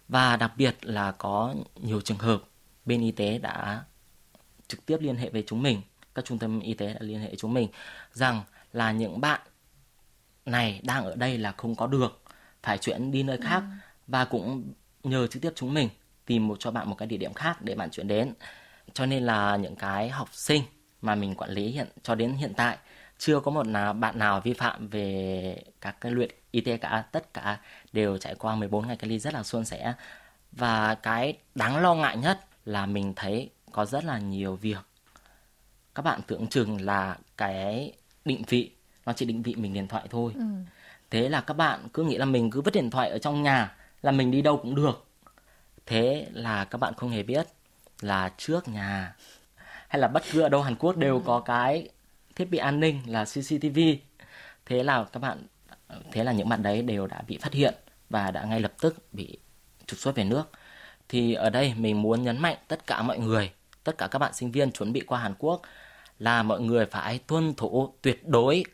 Và 0.09 0.37
đặc 0.37 0.53
biệt 0.57 0.77
là 0.83 1.13
có 1.13 1.55
nhiều 1.77 2.01
trường 2.01 2.19
hợp 2.19 2.43
bên 2.85 3.03
y 3.03 3.11
tế 3.11 3.39
đã 3.39 3.85
trực 4.69 4.87
tiếp 4.87 4.99
liên 5.01 5.17
hệ 5.17 5.31
với 5.31 5.45
chúng 5.47 5.63
mình 5.63 5.83
các 6.15 6.25
trung 6.25 6.39
tâm 6.39 6.61
y 6.61 6.75
tế 6.75 6.95
đã 6.95 7.01
liên 7.01 7.21
hệ 7.21 7.27
với 7.27 7.37
chúng 7.37 7.55
mình 7.55 7.69
rằng 8.13 8.43
là 8.73 8.93
những 8.93 9.21
bạn 9.21 9.41
này 10.47 10.81
đang 10.85 11.05
ở 11.05 11.15
đây 11.17 11.39
là 11.39 11.53
không 11.53 11.75
có 11.75 11.87
được 11.87 12.23
phải 12.63 12.79
chuyển 12.79 13.13
đi 13.13 13.23
nơi 13.23 13.39
khác 13.43 13.61
ừ. 13.61 13.75
và 14.07 14.25
cũng 14.25 14.73
nhờ 15.03 15.27
trực 15.27 15.43
tiếp 15.43 15.53
chúng 15.55 15.75
mình 15.75 15.89
tìm 16.27 16.49
một 16.49 16.57
cho 16.61 16.71
bạn 16.71 16.91
một 16.91 16.95
cái 16.99 17.09
địa 17.09 17.17
điểm 17.17 17.35
khác 17.35 17.63
để 17.63 17.75
bạn 17.75 17.91
chuyển 17.91 18.09
đến. 18.09 18.35
Cho 18.93 19.07
nên 19.07 19.23
là 19.23 19.57
những 19.57 19.77
cái 19.77 20.09
học 20.09 20.29
sinh 20.33 20.63
mà 21.03 21.15
mình 21.15 21.35
quản 21.35 21.51
lý 21.51 21.67
hiện 21.67 21.89
cho 22.03 22.15
đến 22.15 22.33
hiện 22.33 22.53
tại 22.57 22.79
chưa 23.19 23.41
có 23.41 23.51
một 23.51 23.67
nào 23.67 23.93
bạn 23.93 24.19
nào 24.19 24.41
vi 24.41 24.53
phạm 24.53 24.89
về 24.89 25.63
các 25.81 25.97
cái 26.01 26.13
luyện 26.13 26.31
y 26.51 26.61
tế 26.61 26.77
cả 26.77 27.05
tất 27.13 27.35
cả 27.35 27.61
đều 27.93 28.19
trải 28.19 28.35
qua 28.35 28.55
14 28.55 28.87
ngày 28.87 28.97
cách 28.97 29.11
ly 29.11 29.19
rất 29.19 29.35
là 29.35 29.43
suôn 29.43 29.65
sẻ. 29.65 29.95
Và 30.53 30.95
cái 30.95 31.39
đáng 31.55 31.77
lo 31.77 31.95
ngại 31.95 32.17
nhất 32.17 32.41
là 32.65 32.87
mình 32.87 33.13
thấy 33.17 33.51
có 33.73 33.85
rất 33.85 34.05
là 34.05 34.19
nhiều 34.19 34.57
việc. 34.57 34.87
Các 35.95 36.03
bạn 36.03 36.21
tưởng 36.27 36.47
chừng 36.47 36.81
là 36.81 37.19
cái 37.37 37.93
định 38.25 38.43
vị 38.49 38.71
nó 39.11 39.15
chỉ 39.15 39.27
định 39.27 39.43
vị 39.43 39.55
mình 39.55 39.75
điện 39.75 39.89
thoại 39.89 40.05
thôi 40.11 40.33
ừ. 40.35 40.45
thế 41.11 41.29
là 41.29 41.41
các 41.41 41.55
bạn 41.55 41.89
cứ 41.95 42.05
nghĩ 42.05 42.17
là 42.17 42.25
mình 42.25 42.51
cứ 42.51 42.61
vứt 42.61 42.75
điện 42.75 42.91
thoại 42.91 43.11
ở 43.11 43.19
trong 43.19 43.43
nhà 43.43 43.77
là 44.03 44.11
mình 44.11 44.31
đi 44.31 44.43
đâu 44.43 44.57
cũng 44.57 44.75
được 44.75 45.07
thế 45.87 46.27
là 46.33 46.65
các 46.65 46.79
bạn 46.79 46.95
không 46.97 47.11
hề 47.11 47.23
biết 47.23 47.47
là 48.01 48.33
trước 48.37 48.69
nhà 48.69 49.17
hay 49.89 50.01
là 50.01 50.09
bất 50.09 50.23
cứ 50.33 50.41
ở 50.41 50.49
đâu 50.49 50.63
Hàn 50.63 50.77
Quốc 50.77 50.97
đều 50.97 51.15
ừ. 51.15 51.23
có 51.27 51.41
cái 51.41 51.89
thiết 52.35 52.45
bị 52.45 52.59
an 52.59 52.81
ninh 52.81 53.01
là 53.07 53.25
CCTV 53.25 53.79
thế 54.67 54.83
là 54.83 55.05
các 55.13 55.21
bạn 55.21 55.47
thế 56.13 56.25
là 56.25 56.33
những 56.33 56.49
bạn 56.49 56.63
đấy 56.63 56.83
đều 56.83 57.07
đã 57.07 57.23
bị 57.29 57.39
phát 57.39 57.53
hiện 57.53 57.75
và 58.11 58.31
đã 58.31 58.45
ngay 58.45 58.61
lập 58.61 58.73
tức 58.81 58.97
bị 59.13 59.39
trục 59.87 59.99
xuất 59.99 60.15
về 60.15 60.25
nước 60.25 60.51
thì 61.09 61.35
ở 61.35 61.51
đây 61.51 61.75
mình 61.77 62.03
muốn 62.03 62.23
nhấn 62.23 62.39
mạnh 62.39 62.57
tất 62.69 62.87
cả 62.87 63.03
mọi 63.03 63.19
người 63.19 63.53
tất 63.85 63.99
cả 63.99 64.09
các 64.11 64.19
bạn 64.19 64.35
sinh 64.35 64.51
viên 64.51 64.73
chuẩn 64.73 64.93
bị 64.93 65.01
qua 65.01 65.21
Hàn 65.21 65.35
Quốc 65.39 65.63
là 66.19 66.43
mọi 66.43 66.61
người 66.61 66.87
phải 66.87 67.19
tuân 67.19 67.55
thủ 67.55 67.95
tuyệt 68.03 68.29
đối 68.29 68.65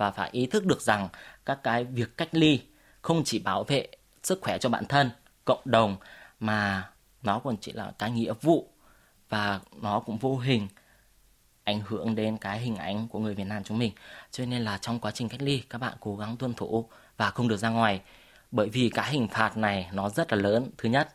và 0.00 0.10
phải 0.10 0.30
ý 0.32 0.46
thức 0.46 0.66
được 0.66 0.80
rằng 0.80 1.08
các 1.46 1.58
cái 1.62 1.84
việc 1.84 2.16
cách 2.16 2.28
ly 2.32 2.60
không 3.02 3.24
chỉ 3.24 3.38
bảo 3.38 3.64
vệ 3.64 3.88
sức 4.22 4.38
khỏe 4.42 4.58
cho 4.58 4.68
bản 4.68 4.84
thân, 4.86 5.10
cộng 5.44 5.60
đồng 5.64 5.96
mà 6.40 6.90
nó 7.22 7.38
còn 7.38 7.56
chỉ 7.56 7.72
là 7.72 7.92
cái 7.98 8.10
nghĩa 8.10 8.32
vụ 8.42 8.68
và 9.28 9.60
nó 9.82 10.00
cũng 10.00 10.18
vô 10.18 10.38
hình 10.38 10.68
ảnh 11.64 11.80
hưởng 11.86 12.14
đến 12.14 12.36
cái 12.36 12.60
hình 12.60 12.76
ảnh 12.76 13.08
của 13.08 13.18
người 13.18 13.34
Việt 13.34 13.44
Nam 13.44 13.64
chúng 13.64 13.78
mình. 13.78 13.92
Cho 14.30 14.44
nên 14.44 14.62
là 14.62 14.78
trong 14.78 14.98
quá 14.98 15.10
trình 15.10 15.28
cách 15.28 15.42
ly 15.42 15.62
các 15.70 15.78
bạn 15.78 15.96
cố 16.00 16.16
gắng 16.16 16.36
tuân 16.36 16.54
thủ 16.54 16.88
và 17.16 17.30
không 17.30 17.48
được 17.48 17.56
ra 17.56 17.68
ngoài 17.68 18.00
bởi 18.50 18.68
vì 18.68 18.90
cái 18.94 19.10
hình 19.12 19.28
phạt 19.28 19.56
này 19.56 19.90
nó 19.92 20.08
rất 20.08 20.32
là 20.32 20.38
lớn. 20.38 20.70
Thứ 20.78 20.88
nhất, 20.88 21.14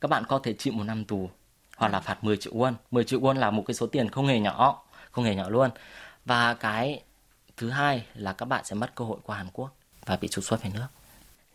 các 0.00 0.08
bạn 0.08 0.24
có 0.28 0.38
thể 0.38 0.52
chịu 0.52 0.72
một 0.72 0.84
năm 0.84 1.04
tù 1.04 1.30
hoặc 1.76 1.92
là 1.92 2.00
phạt 2.00 2.24
10 2.24 2.36
triệu 2.36 2.52
won. 2.52 2.74
10 2.90 3.04
triệu 3.04 3.20
won 3.20 3.38
là 3.38 3.50
một 3.50 3.64
cái 3.66 3.74
số 3.74 3.86
tiền 3.86 4.08
không 4.08 4.26
hề 4.26 4.40
nhỏ, 4.40 4.84
không 5.10 5.24
hề 5.24 5.34
nhỏ 5.34 5.48
luôn. 5.48 5.70
Và 6.24 6.54
cái 6.54 7.02
thứ 7.56 7.70
hai 7.70 8.06
là 8.14 8.32
các 8.32 8.46
bạn 8.46 8.64
sẽ 8.64 8.74
mất 8.74 8.94
cơ 8.94 9.04
hội 9.04 9.18
qua 9.22 9.36
Hàn 9.36 9.46
Quốc 9.52 9.76
và 10.06 10.16
bị 10.20 10.28
trục 10.28 10.44
xuất 10.44 10.62
về 10.62 10.70
nước 10.74 10.86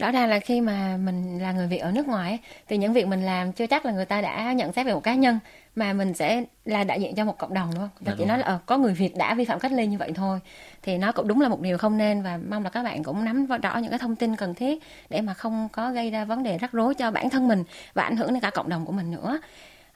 rõ 0.02 0.12
ràng 0.12 0.30
là 0.30 0.40
khi 0.40 0.62
mà 0.62 0.98
mình 0.98 1.40
là 1.42 1.52
người 1.52 1.68
Việt 1.68 1.78
ở 1.78 1.92
nước 1.92 2.08
ngoài 2.08 2.40
thì 2.68 2.78
những 2.78 2.94
việc 2.94 3.08
mình 3.08 3.26
làm 3.26 3.52
chưa 3.52 3.68
chắc 3.68 3.86
là 3.86 3.92
người 3.92 4.06
ta 4.06 4.22
đã 4.22 4.54
nhận 4.54 4.74
xét 4.74 4.86
về 4.86 4.94
một 4.94 5.04
cá 5.04 5.16
nhân 5.16 5.40
mà 5.76 5.94
mình 5.94 6.14
sẽ 6.14 6.44
là 6.66 6.84
đại 6.84 7.02
diện 7.02 7.16
cho 7.16 7.26
một 7.26 7.38
cộng 7.38 7.54
đồng 7.54 7.70
đúng 7.74 7.80
không? 7.80 7.90
Dạ, 8.02 8.14
chỉ 8.18 8.26
nói 8.26 8.38
là 8.38 8.46
ờ, 8.46 8.60
có 8.66 8.78
người 8.78 8.94
Việt 8.94 9.16
đã 9.18 9.34
vi 9.34 9.46
phạm 9.46 9.60
cách 9.60 9.72
ly 9.72 9.88
như 9.88 9.98
vậy 9.98 10.12
thôi 10.16 10.40
thì 10.82 10.98
nó 10.98 11.12
cũng 11.12 11.28
đúng 11.28 11.42
là 11.42 11.50
một 11.50 11.62
điều 11.62 11.78
không 11.78 11.98
nên 11.98 12.22
và 12.22 12.40
mong 12.50 12.64
là 12.64 12.70
các 12.70 12.84
bạn 12.84 13.04
cũng 13.04 13.26
nắm 13.26 13.46
rõ 13.46 13.78
những 13.78 13.90
cái 13.90 14.00
thông 14.00 14.16
tin 14.16 14.36
cần 14.36 14.54
thiết 14.54 14.84
để 15.10 15.22
mà 15.22 15.34
không 15.34 15.68
có 15.72 15.92
gây 15.92 16.12
ra 16.12 16.26
vấn 16.26 16.44
đề 16.44 16.58
rắc 16.58 16.72
rối 16.72 16.96
cho 16.96 17.12
bản 17.12 17.30
thân 17.30 17.48
mình 17.48 17.64
và 17.94 18.04
ảnh 18.04 18.18
hưởng 18.18 18.34
đến 18.34 18.40
cả 18.40 18.50
cộng 18.50 18.70
đồng 18.70 18.86
của 18.86 18.94
mình 18.94 19.12
nữa. 19.12 19.40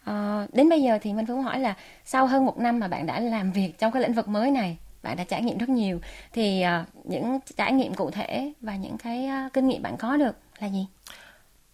À, 0.04 0.48
đến 0.54 0.70
bây 0.70 0.82
giờ 0.82 1.00
thì 1.02 1.14
mình 1.14 1.26
muốn 1.28 1.44
hỏi 1.44 1.60
là 1.60 1.74
sau 2.06 2.28
hơn 2.28 2.46
một 2.46 2.58
năm 2.58 2.80
mà 2.80 2.88
bạn 2.88 3.06
đã 3.06 3.20
làm 3.20 3.52
việc 3.52 3.80
trong 3.80 3.92
cái 3.92 4.02
lĩnh 4.02 4.14
vực 4.14 4.28
mới 4.28 4.52
này 4.52 4.78
bạn 5.06 5.18
đã 5.18 5.24
trải 5.24 5.42
nghiệm 5.42 5.58
rất 5.58 5.70
nhiều. 5.70 6.00
Thì 6.34 6.64
uh, 6.82 7.06
những 7.06 7.40
trải 7.58 7.72
nghiệm 7.72 7.94
cụ 7.94 8.12
thể 8.12 8.54
và 8.62 8.76
những 8.76 8.98
cái 8.98 9.30
uh, 9.46 9.54
kinh 9.54 9.68
nghiệm 9.68 9.82
bạn 9.82 9.98
có 9.98 10.18
được 10.18 10.36
là 10.60 10.68
gì? 10.68 10.88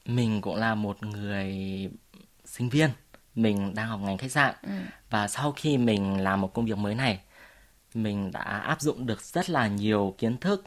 Mình 0.06 0.42
cũng 0.42 0.56
là 0.56 0.76
một 0.76 1.04
người 1.04 1.56
sinh 2.46 2.70
viên. 2.70 2.90
Mình 3.36 3.76
đang 3.76 3.88
học 3.88 4.00
ngành 4.04 4.18
khách 4.18 4.32
sạn. 4.32 4.56
Ừ. 4.64 4.72
và 5.10 5.28
sau 5.28 5.52
khi 5.52 5.78
mình 5.78 6.24
làm 6.24 6.42
một 6.42 6.54
công 6.54 6.66
việc 6.66 6.78
mới 6.78 6.96
này 6.96 7.20
mình 7.94 8.32
đã 8.32 8.42
áp 8.42 8.82
dụng 8.82 9.06
được 9.06 9.22
rất 9.22 9.50
là 9.50 9.68
nhiều 9.68 10.16
kiến 10.18 10.38
thức 10.38 10.64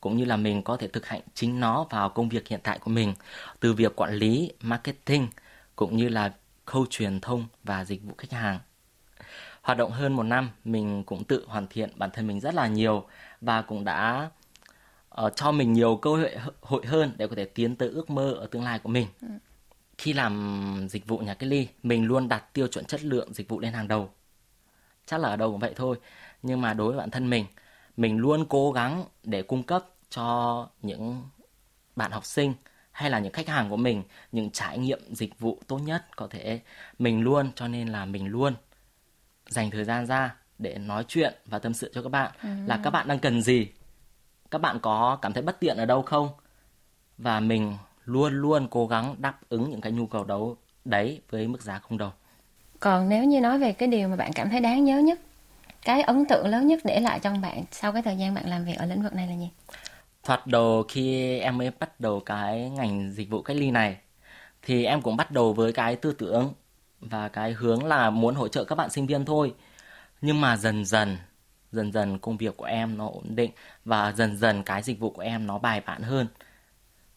cũng 0.00 0.16
như 0.16 0.24
là 0.24 0.36
mình 0.36 0.62
có 0.62 0.76
thể 0.76 0.88
thực 0.88 1.06
hành 1.06 1.20
chính 1.34 1.60
nó 1.60 1.86
vào 1.90 2.08
công 2.08 2.28
việc 2.28 2.48
hiện 2.48 2.60
tại 2.62 2.78
của 2.78 2.90
mình. 2.90 3.14
Từ 3.60 3.72
việc 3.72 3.96
quản 3.96 4.14
lý 4.14 4.52
marketing 4.60 5.28
cũng 5.76 5.96
như 5.96 6.08
là 6.08 6.32
khâu 6.64 6.86
truyền 6.90 7.20
thông 7.20 7.46
và 7.64 7.84
dịch 7.84 8.02
vụ 8.02 8.14
khách 8.18 8.32
hàng 8.32 8.58
hoạt 9.68 9.78
động 9.78 9.90
hơn 9.90 10.12
một 10.12 10.22
năm 10.22 10.50
mình 10.64 11.02
cũng 11.04 11.24
tự 11.24 11.44
hoàn 11.48 11.66
thiện 11.66 11.90
bản 11.96 12.10
thân 12.12 12.26
mình 12.26 12.40
rất 12.40 12.54
là 12.54 12.66
nhiều 12.66 13.06
và 13.40 13.62
cũng 13.62 13.84
đã 13.84 14.30
uh, 15.24 15.32
cho 15.36 15.52
mình 15.52 15.72
nhiều 15.72 15.96
cơ 15.96 16.10
hội 16.10 16.36
hội 16.60 16.86
hơn 16.86 17.12
để 17.16 17.26
có 17.26 17.36
thể 17.36 17.44
tiến 17.44 17.76
tới 17.76 17.88
ước 17.88 18.10
mơ 18.10 18.32
ở 18.32 18.46
tương 18.46 18.64
lai 18.64 18.78
của 18.78 18.88
mình 18.88 19.06
ừ. 19.20 19.28
khi 19.98 20.12
làm 20.12 20.86
dịch 20.90 21.06
vụ 21.06 21.18
nhà 21.18 21.34
cách 21.34 21.48
ly 21.48 21.68
mình 21.82 22.04
luôn 22.04 22.28
đặt 22.28 22.52
tiêu 22.52 22.66
chuẩn 22.66 22.84
chất 22.84 23.04
lượng 23.04 23.34
dịch 23.34 23.48
vụ 23.48 23.60
lên 23.60 23.72
hàng 23.72 23.88
đầu 23.88 24.10
chắc 25.06 25.20
là 25.20 25.28
ở 25.28 25.36
đâu 25.36 25.50
cũng 25.50 25.60
vậy 25.60 25.72
thôi 25.76 25.96
nhưng 26.42 26.60
mà 26.60 26.74
đối 26.74 26.88
với 26.88 26.98
bản 26.98 27.10
thân 27.10 27.30
mình 27.30 27.44
mình 27.96 28.18
luôn 28.18 28.44
cố 28.48 28.72
gắng 28.72 29.04
để 29.24 29.42
cung 29.42 29.62
cấp 29.62 29.84
cho 30.10 30.68
những 30.82 31.22
bạn 31.96 32.10
học 32.12 32.24
sinh 32.24 32.54
hay 32.90 33.10
là 33.10 33.18
những 33.18 33.32
khách 33.32 33.48
hàng 33.48 33.70
của 33.70 33.76
mình 33.76 34.02
những 34.32 34.50
trải 34.50 34.78
nghiệm 34.78 35.14
dịch 35.14 35.38
vụ 35.38 35.60
tốt 35.66 35.78
nhất 35.78 36.16
có 36.16 36.26
thể 36.30 36.60
mình 36.98 37.20
luôn 37.20 37.50
cho 37.54 37.68
nên 37.68 37.88
là 37.88 38.04
mình 38.04 38.26
luôn 38.26 38.54
dành 39.48 39.70
thời 39.70 39.84
gian 39.84 40.06
ra 40.06 40.34
để 40.58 40.78
nói 40.78 41.04
chuyện 41.08 41.34
và 41.46 41.58
tâm 41.58 41.74
sự 41.74 41.90
cho 41.94 42.02
các 42.02 42.08
bạn 42.08 42.32
ừ. 42.42 42.48
là 42.66 42.80
các 42.84 42.90
bạn 42.90 43.08
đang 43.08 43.18
cần 43.18 43.42
gì 43.42 43.68
các 44.50 44.60
bạn 44.60 44.78
có 44.80 45.18
cảm 45.22 45.32
thấy 45.32 45.42
bất 45.42 45.60
tiện 45.60 45.76
ở 45.76 45.86
đâu 45.86 46.02
không? 46.02 46.28
Và 47.18 47.40
mình 47.40 47.76
luôn 48.04 48.32
luôn 48.32 48.68
cố 48.70 48.86
gắng 48.86 49.14
đáp 49.18 49.40
ứng 49.48 49.70
những 49.70 49.80
cái 49.80 49.92
nhu 49.92 50.06
cầu 50.06 50.24
đấu 50.24 50.56
đấy 50.84 51.20
với 51.30 51.48
mức 51.48 51.62
giá 51.62 51.78
không 51.78 51.98
đồng. 51.98 52.12
Còn 52.80 53.08
nếu 53.08 53.24
như 53.24 53.40
nói 53.40 53.58
về 53.58 53.72
cái 53.72 53.88
điều 53.88 54.08
mà 54.08 54.16
bạn 54.16 54.32
cảm 54.32 54.50
thấy 54.50 54.60
đáng 54.60 54.84
nhớ 54.84 54.98
nhất 54.98 55.18
cái 55.84 56.02
ấn 56.02 56.24
tượng 56.24 56.46
lớn 56.46 56.66
nhất 56.66 56.80
để 56.84 57.00
lại 57.00 57.20
trong 57.22 57.40
bạn 57.40 57.64
sau 57.70 57.92
cái 57.92 58.02
thời 58.02 58.16
gian 58.16 58.34
bạn 58.34 58.48
làm 58.48 58.64
việc 58.64 58.78
ở 58.78 58.86
lĩnh 58.86 59.02
vực 59.02 59.14
này 59.14 59.26
là 59.26 59.34
gì? 59.34 59.50
Thoạt 60.22 60.46
đầu 60.46 60.84
khi 60.88 61.38
em 61.38 61.58
mới 61.58 61.70
bắt 61.78 62.00
đầu 62.00 62.20
cái 62.20 62.70
ngành 62.70 63.12
dịch 63.12 63.30
vụ 63.30 63.42
cách 63.42 63.56
ly 63.56 63.70
này 63.70 63.96
thì 64.62 64.84
em 64.84 65.02
cũng 65.02 65.16
bắt 65.16 65.30
đầu 65.30 65.52
với 65.52 65.72
cái 65.72 65.96
tư 65.96 66.12
tưởng 66.12 66.52
và 67.00 67.28
cái 67.28 67.52
hướng 67.52 67.84
là 67.84 68.10
muốn 68.10 68.34
hỗ 68.34 68.48
trợ 68.48 68.64
các 68.64 68.74
bạn 68.74 68.90
sinh 68.90 69.06
viên 69.06 69.24
thôi 69.24 69.54
nhưng 70.20 70.40
mà 70.40 70.56
dần 70.56 70.84
dần 70.84 71.18
dần 71.72 71.92
dần 71.92 72.18
công 72.18 72.36
việc 72.36 72.56
của 72.56 72.64
em 72.64 72.98
nó 72.98 73.06
ổn 73.08 73.36
định 73.36 73.50
và 73.84 74.12
dần 74.12 74.36
dần 74.36 74.62
cái 74.62 74.82
dịch 74.82 75.00
vụ 75.00 75.10
của 75.10 75.22
em 75.22 75.46
nó 75.46 75.58
bài 75.58 75.80
bản 75.86 76.02
hơn 76.02 76.26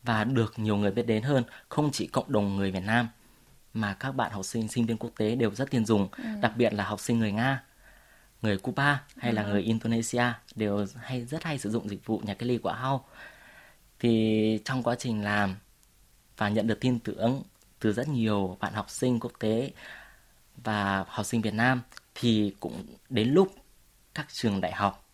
và 0.04 0.24
được 0.24 0.60
nhiều 0.60 0.78
người 0.78 0.92
biết 0.92 1.08
đến 1.08 1.24
hơn 1.24 1.44
không 1.70 1.92
chỉ 1.92 2.08
cộng 2.08 2.32
đồng 2.32 2.56
người 2.56 2.72
Việt 2.72 2.84
Nam 2.84 3.08
mà 3.74 3.94
các 3.94 4.12
bạn 4.12 4.32
học 4.32 4.46
sinh 4.46 4.68
sinh 4.68 4.86
viên 4.86 4.98
quốc 4.98 5.12
tế 5.18 5.36
đều 5.36 5.56
rất 5.56 5.72
tiền 5.72 5.86
dùng 5.86 6.08
ừ. 6.18 6.24
đặc 6.42 6.52
biệt 6.58 6.74
là 6.74 6.84
học 6.84 7.00
sinh 7.00 7.20
người 7.20 7.32
Nga 7.32 7.64
người 8.42 8.58
Cuba 8.58 9.04
hay 9.18 9.34
là 9.34 9.44
ừ. 9.44 9.50
người 9.50 9.62
Indonesia 9.62 10.24
đều 10.56 10.86
hay 10.96 11.26
rất 11.26 11.44
hay 11.44 11.58
sử 11.58 11.72
dụng 11.72 11.90
dịch 11.90 12.06
vụ 12.06 12.22
nhà 12.24 12.34
cách 12.34 12.48
ly 12.48 12.58
của 12.58 12.72
Hao 12.72 13.06
thì 14.00 14.62
trong 14.66 14.84
quá 14.84 14.96
trình 14.96 15.24
làm 15.24 15.56
và 16.38 16.50
nhận 16.50 16.68
được 16.68 16.80
tin 16.80 17.00
tưởng 17.00 17.44
từ 17.82 17.94
rất 17.94 18.08
nhiều 18.08 18.58
bạn 18.60 18.74
học 18.74 18.90
sinh 18.90 19.20
quốc 19.20 19.32
tế 19.40 19.72
và 20.58 21.06
học 21.08 21.26
sinh 21.26 21.42
Việt 21.42 21.54
Nam 21.54 21.82
thì 22.16 22.56
cũng 22.60 22.86
đến 23.10 23.30
lúc 23.30 23.56
các 24.14 24.28
trường 24.32 24.62
đại 24.62 24.72
học 24.72 25.10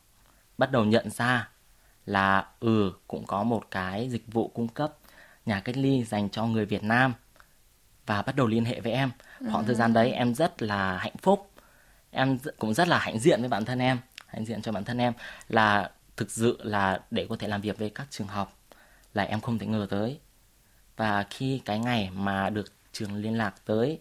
bắt 0.58 0.72
đầu 0.72 0.86
nhận 0.86 1.10
ra 1.10 1.50
là 2.06 2.48
ừ 2.60 2.94
cũng 3.08 3.26
có 3.26 3.44
một 3.44 3.64
cái 3.72 4.10
dịch 4.10 4.24
vụ 4.28 4.48
cung 4.48 4.68
cấp 4.68 4.94
nhà 5.46 5.60
cách 5.60 5.78
ly 5.78 6.04
dành 6.04 6.30
cho 6.30 6.46
người 6.46 6.66
Việt 6.66 6.84
Nam 6.84 7.14
và 8.06 8.22
bắt 8.22 8.36
đầu 8.36 8.48
liên 8.48 8.66
hệ 8.66 8.80
với 8.80 8.92
em. 8.92 9.12
Khoảng 9.52 9.66
thời 9.66 9.76
gian 9.76 9.94
đấy 9.94 10.12
em 10.12 10.36
rất 10.36 10.62
là 10.62 10.98
hạnh 10.98 11.18
phúc. 11.22 11.52
Em 12.12 12.38
cũng 12.60 12.74
rất 12.74 12.88
là 12.88 13.00
hãnh 13.00 13.20
diện 13.20 13.40
với 13.40 13.50
bản 13.50 13.66
thân 13.66 13.80
em, 13.80 13.98
hãnh 14.28 14.46
diện 14.46 14.62
cho 14.62 14.72
bản 14.72 14.84
thân 14.84 14.98
em 14.98 15.14
là 15.50 15.92
thực 16.18 16.32
sự 16.32 16.58
là 16.64 17.00
để 17.12 17.28
có 17.30 17.36
thể 17.40 17.48
làm 17.48 17.62
việc 17.62 17.78
với 17.78 17.90
các 17.90 18.08
trường 18.10 18.28
học 18.28 18.58
là 19.14 19.24
em 19.24 19.42
không 19.42 19.60
thể 19.60 19.66
ngờ 19.66 19.88
tới. 19.90 20.20
Và 20.98 21.26
khi 21.30 21.62
cái 21.66 21.80
ngày 21.80 22.10
mà 22.14 22.50
được 22.50 22.74
trường 22.92 23.16
liên 23.16 23.38
lạc 23.38 23.56
tới 23.66 24.00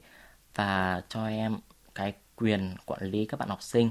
và 0.55 1.03
cho 1.09 1.27
em 1.27 1.59
cái 1.95 2.13
quyền 2.37 2.77
quản 2.87 3.03
lý 3.03 3.25
các 3.25 3.41
bạn 3.41 3.49
học 3.49 3.63
sinh 3.63 3.91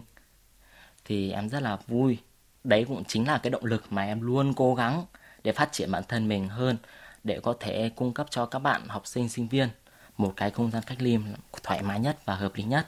thì 1.05 1.31
em 1.31 1.49
rất 1.49 1.61
là 1.61 1.77
vui 1.87 2.17
đấy 2.63 2.85
cũng 2.87 3.03
chính 3.05 3.27
là 3.27 3.37
cái 3.37 3.51
động 3.51 3.65
lực 3.65 3.83
mà 3.89 4.05
em 4.05 4.21
luôn 4.21 4.53
cố 4.53 4.75
gắng 4.75 5.05
để 5.43 5.51
phát 5.51 5.69
triển 5.71 5.91
bản 5.91 6.03
thân 6.07 6.27
mình 6.27 6.49
hơn 6.49 6.77
để 7.23 7.39
có 7.39 7.53
thể 7.59 7.89
cung 7.95 8.13
cấp 8.13 8.27
cho 8.29 8.45
các 8.45 8.59
bạn 8.59 8.81
học 8.87 9.07
sinh 9.07 9.29
sinh 9.29 9.47
viên 9.47 9.69
một 10.17 10.33
cái 10.35 10.51
không 10.51 10.71
gian 10.71 10.83
cách 10.85 11.01
ly 11.01 11.17
thoải 11.63 11.81
mái 11.83 11.99
nhất 11.99 12.17
và 12.25 12.35
hợp 12.35 12.55
lý 12.55 12.63
nhất 12.63 12.87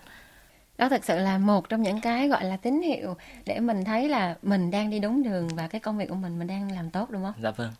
đó 0.78 0.90
thực 0.90 1.06
sự 1.06 1.20
là 1.20 1.38
một 1.38 1.70
trong 1.70 1.82
những 1.82 2.02
cái 2.02 2.28
gọi 2.28 2.44
là 2.46 2.58
tín 2.58 2.82
hiệu 2.82 3.16
để 3.46 3.60
mình 3.60 3.84
thấy 3.86 4.10
là 4.10 4.36
mình 4.42 4.72
đang 4.72 4.90
đi 4.90 5.00
đúng 5.00 5.24
đường 5.24 5.48
và 5.48 5.68
cái 5.68 5.82
công 5.82 5.98
việc 5.98 6.10
của 6.10 6.16
mình 6.16 6.40
mình 6.40 6.48
đang 6.48 6.72
làm 6.72 6.90
tốt 6.90 7.10
đúng 7.12 7.24
không? 7.24 7.34
Dạ 7.42 7.52
vâng. 7.52 7.72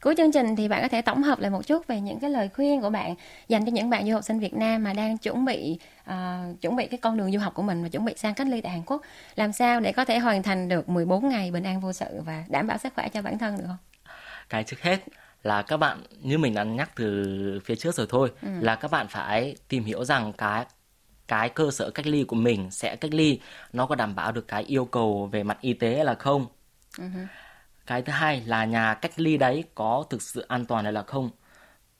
Cuối 0.00 0.14
chương 0.16 0.32
trình 0.32 0.56
thì 0.56 0.68
bạn 0.68 0.82
có 0.82 0.88
thể 0.88 1.02
tổng 1.02 1.22
hợp 1.22 1.40
lại 1.40 1.50
một 1.50 1.66
chút 1.66 1.86
về 1.86 2.00
những 2.00 2.20
cái 2.20 2.30
lời 2.30 2.50
khuyên 2.54 2.80
của 2.80 2.90
bạn 2.90 3.14
dành 3.48 3.64
cho 3.64 3.72
những 3.72 3.90
bạn 3.90 4.06
du 4.06 4.12
học 4.12 4.24
sinh 4.24 4.38
Việt 4.38 4.54
Nam 4.54 4.84
mà 4.84 4.92
đang 4.92 5.18
chuẩn 5.18 5.44
bị 5.44 5.78
uh, 6.10 6.60
chuẩn 6.60 6.76
bị 6.76 6.86
cái 6.86 6.98
con 6.98 7.16
đường 7.16 7.32
du 7.32 7.38
học 7.38 7.54
của 7.54 7.62
mình 7.62 7.82
và 7.82 7.88
chuẩn 7.88 8.04
bị 8.04 8.12
sang 8.16 8.34
cách 8.34 8.46
ly 8.46 8.60
tại 8.60 8.72
Hàn 8.72 8.82
Quốc 8.86 9.02
làm 9.34 9.52
sao 9.52 9.80
để 9.80 9.92
có 9.92 10.04
thể 10.04 10.18
hoàn 10.18 10.42
thành 10.42 10.68
được 10.68 10.88
14 10.88 11.28
ngày 11.28 11.50
bình 11.50 11.64
an 11.64 11.80
vô 11.80 11.92
sự 11.92 12.06
và 12.24 12.44
đảm 12.48 12.66
bảo 12.66 12.78
sức 12.78 12.92
khỏe 12.94 13.08
cho 13.08 13.22
bản 13.22 13.38
thân 13.38 13.58
được 13.58 13.64
không? 13.66 13.76
Cái 14.48 14.64
trước 14.64 14.80
hết 14.82 14.98
là 15.42 15.62
các 15.62 15.76
bạn 15.76 16.02
như 16.22 16.38
mình 16.38 16.54
đã 16.54 16.64
nhắc 16.64 16.90
từ 16.96 17.60
phía 17.64 17.76
trước 17.76 17.94
rồi 17.94 18.06
thôi 18.10 18.32
ừ. 18.42 18.48
là 18.60 18.74
các 18.76 18.90
bạn 18.90 19.08
phải 19.08 19.56
tìm 19.68 19.84
hiểu 19.84 20.04
rằng 20.04 20.32
cái 20.32 20.64
cái 21.28 21.48
cơ 21.48 21.70
sở 21.70 21.90
cách 21.90 22.06
ly 22.06 22.24
của 22.24 22.36
mình 22.36 22.70
sẽ 22.70 22.96
cách 22.96 23.14
ly 23.14 23.40
nó 23.72 23.86
có 23.86 23.94
đảm 23.94 24.14
bảo 24.14 24.32
được 24.32 24.48
cái 24.48 24.62
yêu 24.62 24.84
cầu 24.84 25.28
về 25.32 25.42
mặt 25.42 25.58
y 25.60 25.72
tế 25.72 26.04
là 26.04 26.14
không. 26.14 26.46
Uh-huh 26.96 27.26
cái 27.90 28.02
thứ 28.02 28.12
hai 28.12 28.40
là 28.40 28.64
nhà 28.64 28.94
cách 28.94 29.12
ly 29.16 29.36
đấy 29.36 29.64
có 29.74 30.04
thực 30.10 30.22
sự 30.22 30.40
an 30.48 30.66
toàn 30.66 30.84
hay 30.84 30.92
là 30.92 31.02
không? 31.02 31.30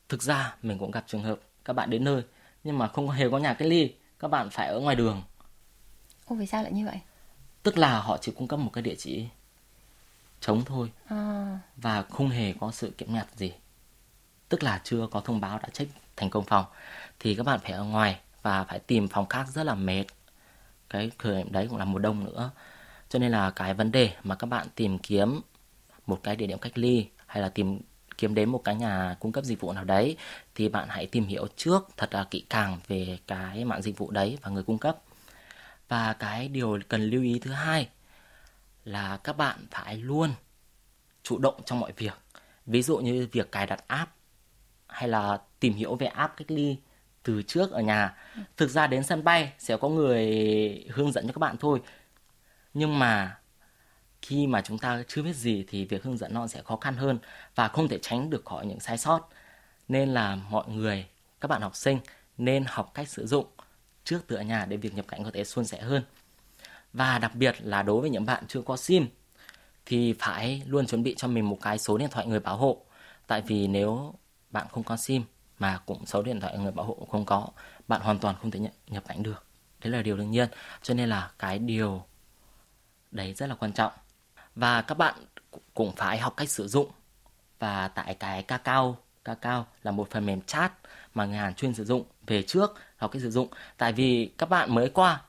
Thực 0.09 0.23
ra 0.23 0.55
mình 0.61 0.77
cũng 0.79 0.91
gặp 0.91 1.03
trường 1.07 1.23
hợp 1.23 1.39
các 1.65 1.73
bạn 1.73 1.89
đến 1.89 2.03
nơi 2.03 2.23
nhưng 2.63 2.77
mà 2.77 2.87
không 2.87 3.09
hề 3.09 3.29
có 3.29 3.37
nhà 3.37 3.53
cách 3.53 3.67
ly 3.67 3.93
các 4.19 4.27
bạn 4.27 4.49
phải 4.49 4.67
ở 4.67 4.79
ngoài 4.79 4.95
đường. 4.95 5.23
Ồ 6.25 6.35
vì 6.35 6.45
sao 6.45 6.63
lại 6.63 6.71
như 6.71 6.85
vậy? 6.85 6.99
Tức 7.63 7.77
là 7.77 7.99
họ 7.99 8.17
chỉ 8.21 8.31
cung 8.31 8.47
cấp 8.47 8.59
một 8.59 8.69
cái 8.73 8.81
địa 8.81 8.95
chỉ 8.97 9.27
trống 10.41 10.63
thôi 10.65 10.91
à. 11.05 11.59
và 11.77 12.01
không 12.01 12.29
hề 12.29 12.53
có 12.59 12.71
sự 12.71 12.89
kiểm 12.97 13.13
nhặt 13.13 13.27
gì. 13.35 13.53
Tức 14.49 14.63
là 14.63 14.81
chưa 14.83 15.07
có 15.11 15.21
thông 15.21 15.41
báo 15.41 15.59
đã 15.59 15.69
check 15.73 15.91
thành 16.15 16.29
công 16.29 16.45
phòng. 16.45 16.65
Thì 17.19 17.35
các 17.35 17.45
bạn 17.45 17.59
phải 17.59 17.71
ở 17.71 17.83
ngoài 17.83 18.19
và 18.41 18.63
phải 18.63 18.79
tìm 18.79 19.07
phòng 19.07 19.27
khác 19.27 19.47
rất 19.47 19.63
là 19.63 19.75
mệt. 19.75 20.05
Cái 20.89 21.11
thời 21.19 21.43
điểm 21.43 21.51
đấy 21.51 21.67
cũng 21.69 21.77
là 21.77 21.85
mùa 21.85 21.99
đông 21.99 22.23
nữa. 22.23 22.51
Cho 23.09 23.19
nên 23.19 23.31
là 23.31 23.49
cái 23.49 23.73
vấn 23.73 23.91
đề 23.91 24.13
mà 24.23 24.35
các 24.35 24.47
bạn 24.47 24.67
tìm 24.75 24.99
kiếm 24.99 25.41
một 26.11 26.23
cái 26.23 26.35
địa 26.35 26.47
điểm 26.47 26.59
cách 26.59 26.77
ly 26.77 27.07
hay 27.25 27.41
là 27.41 27.49
tìm, 27.49 27.79
kiếm 28.17 28.35
đến 28.35 28.49
một 28.49 28.61
cái 28.63 28.75
nhà 28.75 29.15
cung 29.19 29.31
cấp 29.31 29.43
dịch 29.43 29.59
vụ 29.59 29.73
nào 29.73 29.83
đấy, 29.83 30.17
thì 30.55 30.69
bạn 30.69 30.87
hãy 30.89 31.05
tìm 31.07 31.27
hiểu 31.27 31.47
trước 31.55 31.87
thật 31.97 32.13
là 32.13 32.23
kỹ 32.31 32.45
càng 32.49 32.79
về 32.87 33.19
cái 33.27 33.65
mạng 33.65 33.81
dịch 33.81 33.97
vụ 33.97 34.11
đấy 34.11 34.37
và 34.41 34.49
người 34.49 34.63
cung 34.63 34.77
cấp. 34.77 34.97
Và 35.87 36.13
cái 36.13 36.47
điều 36.47 36.79
cần 36.87 37.01
lưu 37.01 37.23
ý 37.23 37.39
thứ 37.39 37.51
hai 37.51 37.89
là 38.85 39.17
các 39.17 39.37
bạn 39.37 39.65
phải 39.71 39.97
luôn 39.97 40.29
chủ 41.23 41.37
động 41.37 41.61
trong 41.65 41.79
mọi 41.79 41.91
việc. 41.97 42.13
Ví 42.65 42.81
dụ 42.81 42.97
như 42.97 43.27
việc 43.31 43.51
cài 43.51 43.67
đặt 43.67 43.83
app 43.87 44.11
hay 44.87 45.09
là 45.09 45.39
tìm 45.59 45.73
hiểu 45.73 45.95
về 45.95 46.07
app 46.07 46.37
cách 46.37 46.51
ly 46.51 46.77
từ 47.23 47.41
trước 47.41 47.71
ở 47.71 47.81
nhà. 47.81 48.15
Thực 48.57 48.69
ra 48.69 48.87
đến 48.87 49.03
sân 49.03 49.23
bay 49.23 49.53
sẽ 49.59 49.77
có 49.77 49.89
người 49.89 50.25
hướng 50.89 51.11
dẫn 51.11 51.27
cho 51.27 51.33
các 51.33 51.39
bạn 51.39 51.57
thôi. 51.57 51.81
Nhưng 52.73 52.99
mà 52.99 53.37
khi 54.21 54.47
mà 54.47 54.61
chúng 54.61 54.77
ta 54.77 55.03
chưa 55.07 55.23
biết 55.23 55.35
gì 55.35 55.65
thì 55.67 55.85
việc 55.85 56.03
hướng 56.03 56.17
dẫn 56.17 56.33
nó 56.33 56.47
sẽ 56.47 56.61
khó 56.61 56.75
khăn 56.75 56.95
hơn 56.95 57.19
và 57.55 57.67
không 57.67 57.87
thể 57.87 57.99
tránh 58.01 58.29
được 58.29 58.45
khỏi 58.45 58.65
những 58.65 58.79
sai 58.79 58.97
sót. 58.97 59.29
Nên 59.87 60.09
là 60.09 60.35
mọi 60.35 60.67
người 60.67 61.05
các 61.41 61.47
bạn 61.47 61.61
học 61.61 61.75
sinh 61.75 61.99
nên 62.37 62.63
học 62.67 62.91
cách 62.93 63.09
sử 63.09 63.27
dụng 63.27 63.45
trước 64.03 64.27
tựa 64.27 64.39
nhà 64.39 64.65
để 64.65 64.77
việc 64.77 64.93
nhập 64.93 65.05
cảnh 65.07 65.23
có 65.23 65.31
thể 65.33 65.43
suôn 65.43 65.65
sẻ 65.65 65.81
hơn. 65.81 66.03
Và 66.93 67.19
đặc 67.19 67.35
biệt 67.35 67.55
là 67.59 67.81
đối 67.83 68.01
với 68.01 68.09
những 68.09 68.25
bạn 68.25 68.43
chưa 68.47 68.61
có 68.61 68.77
sim 68.77 69.07
thì 69.85 70.13
phải 70.19 70.61
luôn 70.65 70.87
chuẩn 70.87 71.03
bị 71.03 71.15
cho 71.17 71.27
mình 71.27 71.49
một 71.49 71.57
cái 71.61 71.77
số 71.77 71.97
điện 71.97 72.09
thoại 72.11 72.27
người 72.27 72.39
bảo 72.39 72.57
hộ. 72.57 72.85
Tại 73.27 73.41
vì 73.41 73.67
nếu 73.67 74.13
bạn 74.49 74.67
không 74.71 74.83
có 74.83 74.97
sim 74.97 75.23
mà 75.59 75.77
cũng 75.85 76.05
số 76.05 76.23
điện 76.23 76.39
thoại 76.39 76.57
người 76.57 76.71
bảo 76.71 76.85
hộ 76.85 77.07
không 77.11 77.25
có 77.25 77.47
bạn 77.87 78.01
hoàn 78.01 78.19
toàn 78.19 78.35
không 78.41 78.51
thể 78.51 78.59
nhập, 78.59 78.71
nhập 78.87 79.03
cảnh 79.07 79.23
được. 79.23 79.45
Đấy 79.83 79.91
là 79.91 80.01
điều 80.01 80.17
đương 80.17 80.31
nhiên. 80.31 80.49
Cho 80.81 80.93
nên 80.93 81.09
là 81.09 81.31
cái 81.39 81.59
điều 81.59 82.03
đấy 83.11 83.33
rất 83.33 83.47
là 83.47 83.55
quan 83.55 83.73
trọng 83.73 83.91
và 84.55 84.81
các 84.81 84.97
bạn 84.97 85.15
cũng 85.73 85.91
phải 85.95 86.17
học 86.17 86.33
cách 86.37 86.49
sử 86.49 86.67
dụng. 86.67 86.91
Và 87.59 87.87
tại 87.87 88.13
cái 88.13 88.43
Kakao 88.43 88.97
Kakao 89.25 89.67
là 89.83 89.91
một 89.91 90.09
phần 90.11 90.25
mềm 90.25 90.41
chat 90.41 90.73
mà 91.13 91.25
người 91.25 91.37
Hàn 91.37 91.53
chuyên 91.53 91.73
sử 91.73 91.85
dụng 91.85 92.03
về 92.27 92.43
trước 92.43 92.75
học 92.97 93.11
cách 93.11 93.21
sử 93.21 93.31
dụng. 93.31 93.47
Tại 93.77 93.93
vì 93.93 94.31
các 94.37 94.49
bạn 94.49 94.75
mới 94.75 94.89
qua 94.89 95.21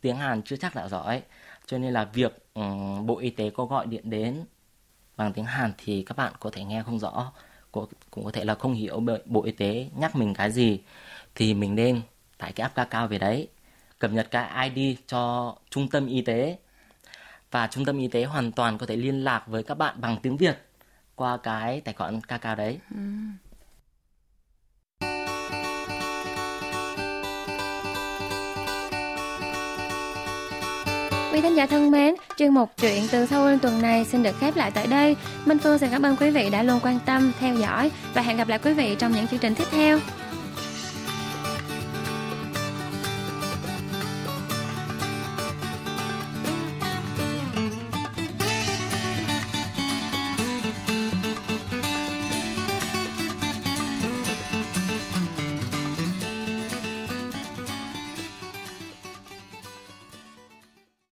tiếng 0.00 0.16
Hàn 0.16 0.42
chưa 0.42 0.56
chắc 0.56 0.74
đã 0.74 0.88
giỏi. 0.88 1.22
Cho 1.66 1.78
nên 1.78 1.92
là 1.92 2.04
việc 2.04 2.46
um, 2.54 3.06
bộ 3.06 3.18
y 3.18 3.30
tế 3.30 3.50
có 3.50 3.64
gọi 3.64 3.86
điện 3.86 4.10
đến 4.10 4.44
bằng 5.16 5.32
tiếng 5.32 5.44
Hàn 5.44 5.72
thì 5.78 6.02
các 6.02 6.16
bạn 6.16 6.32
có 6.40 6.50
thể 6.50 6.64
nghe 6.64 6.82
không 6.82 6.98
rõ 6.98 7.32
cũng 8.10 8.24
có 8.24 8.30
thể 8.32 8.44
là 8.44 8.54
không 8.54 8.74
hiểu 8.74 9.00
bộ 9.24 9.42
y 9.44 9.52
tế 9.52 9.90
nhắc 9.96 10.16
mình 10.16 10.34
cái 10.34 10.52
gì 10.52 10.80
thì 11.34 11.54
mình 11.54 11.74
nên 11.74 12.00
tải 12.38 12.52
cái 12.52 12.62
app 12.62 12.74
Kakao 12.74 13.08
về 13.08 13.18
đấy 13.18 13.48
cập 13.98 14.10
nhật 14.10 14.28
cái 14.30 14.70
ID 14.70 14.96
cho 15.06 15.54
trung 15.70 15.88
tâm 15.88 16.06
y 16.06 16.22
tế 16.22 16.58
và 17.50 17.66
trung 17.66 17.84
tâm 17.84 17.98
y 17.98 18.08
tế 18.08 18.24
hoàn 18.24 18.52
toàn 18.52 18.78
có 18.78 18.86
thể 18.86 18.96
liên 18.96 19.24
lạc 19.24 19.42
với 19.46 19.62
các 19.62 19.74
bạn 19.74 20.00
bằng 20.00 20.16
tiếng 20.22 20.36
Việt 20.36 20.58
qua 21.14 21.36
cái 21.36 21.80
tài 21.80 21.94
khoản 21.94 22.20
Kakao 22.20 22.54
đấy. 22.54 22.78
Ừ. 22.90 22.96
Quý 31.32 31.40
thính 31.42 31.56
giả 31.56 31.66
thân 31.66 31.90
mến, 31.90 32.14
chuyên 32.36 32.54
mục 32.54 32.70
chuyện 32.76 33.02
từ 33.12 33.26
Seoul 33.26 33.58
tuần 33.58 33.82
này 33.82 34.04
xin 34.04 34.22
được 34.22 34.36
khép 34.40 34.56
lại 34.56 34.70
tại 34.70 34.86
đây. 34.86 35.16
Minh 35.44 35.58
Phương 35.58 35.78
xin 35.78 35.90
cảm 35.90 36.02
ơn 36.02 36.16
quý 36.16 36.30
vị 36.30 36.50
đã 36.50 36.62
luôn 36.62 36.80
quan 36.82 36.98
tâm, 37.06 37.32
theo 37.40 37.54
dõi 37.54 37.90
và 38.14 38.22
hẹn 38.22 38.36
gặp 38.36 38.48
lại 38.48 38.58
quý 38.58 38.74
vị 38.74 38.96
trong 38.98 39.12
những 39.12 39.26
chương 39.26 39.40
trình 39.40 39.54
tiếp 39.54 39.64
theo. 39.70 39.98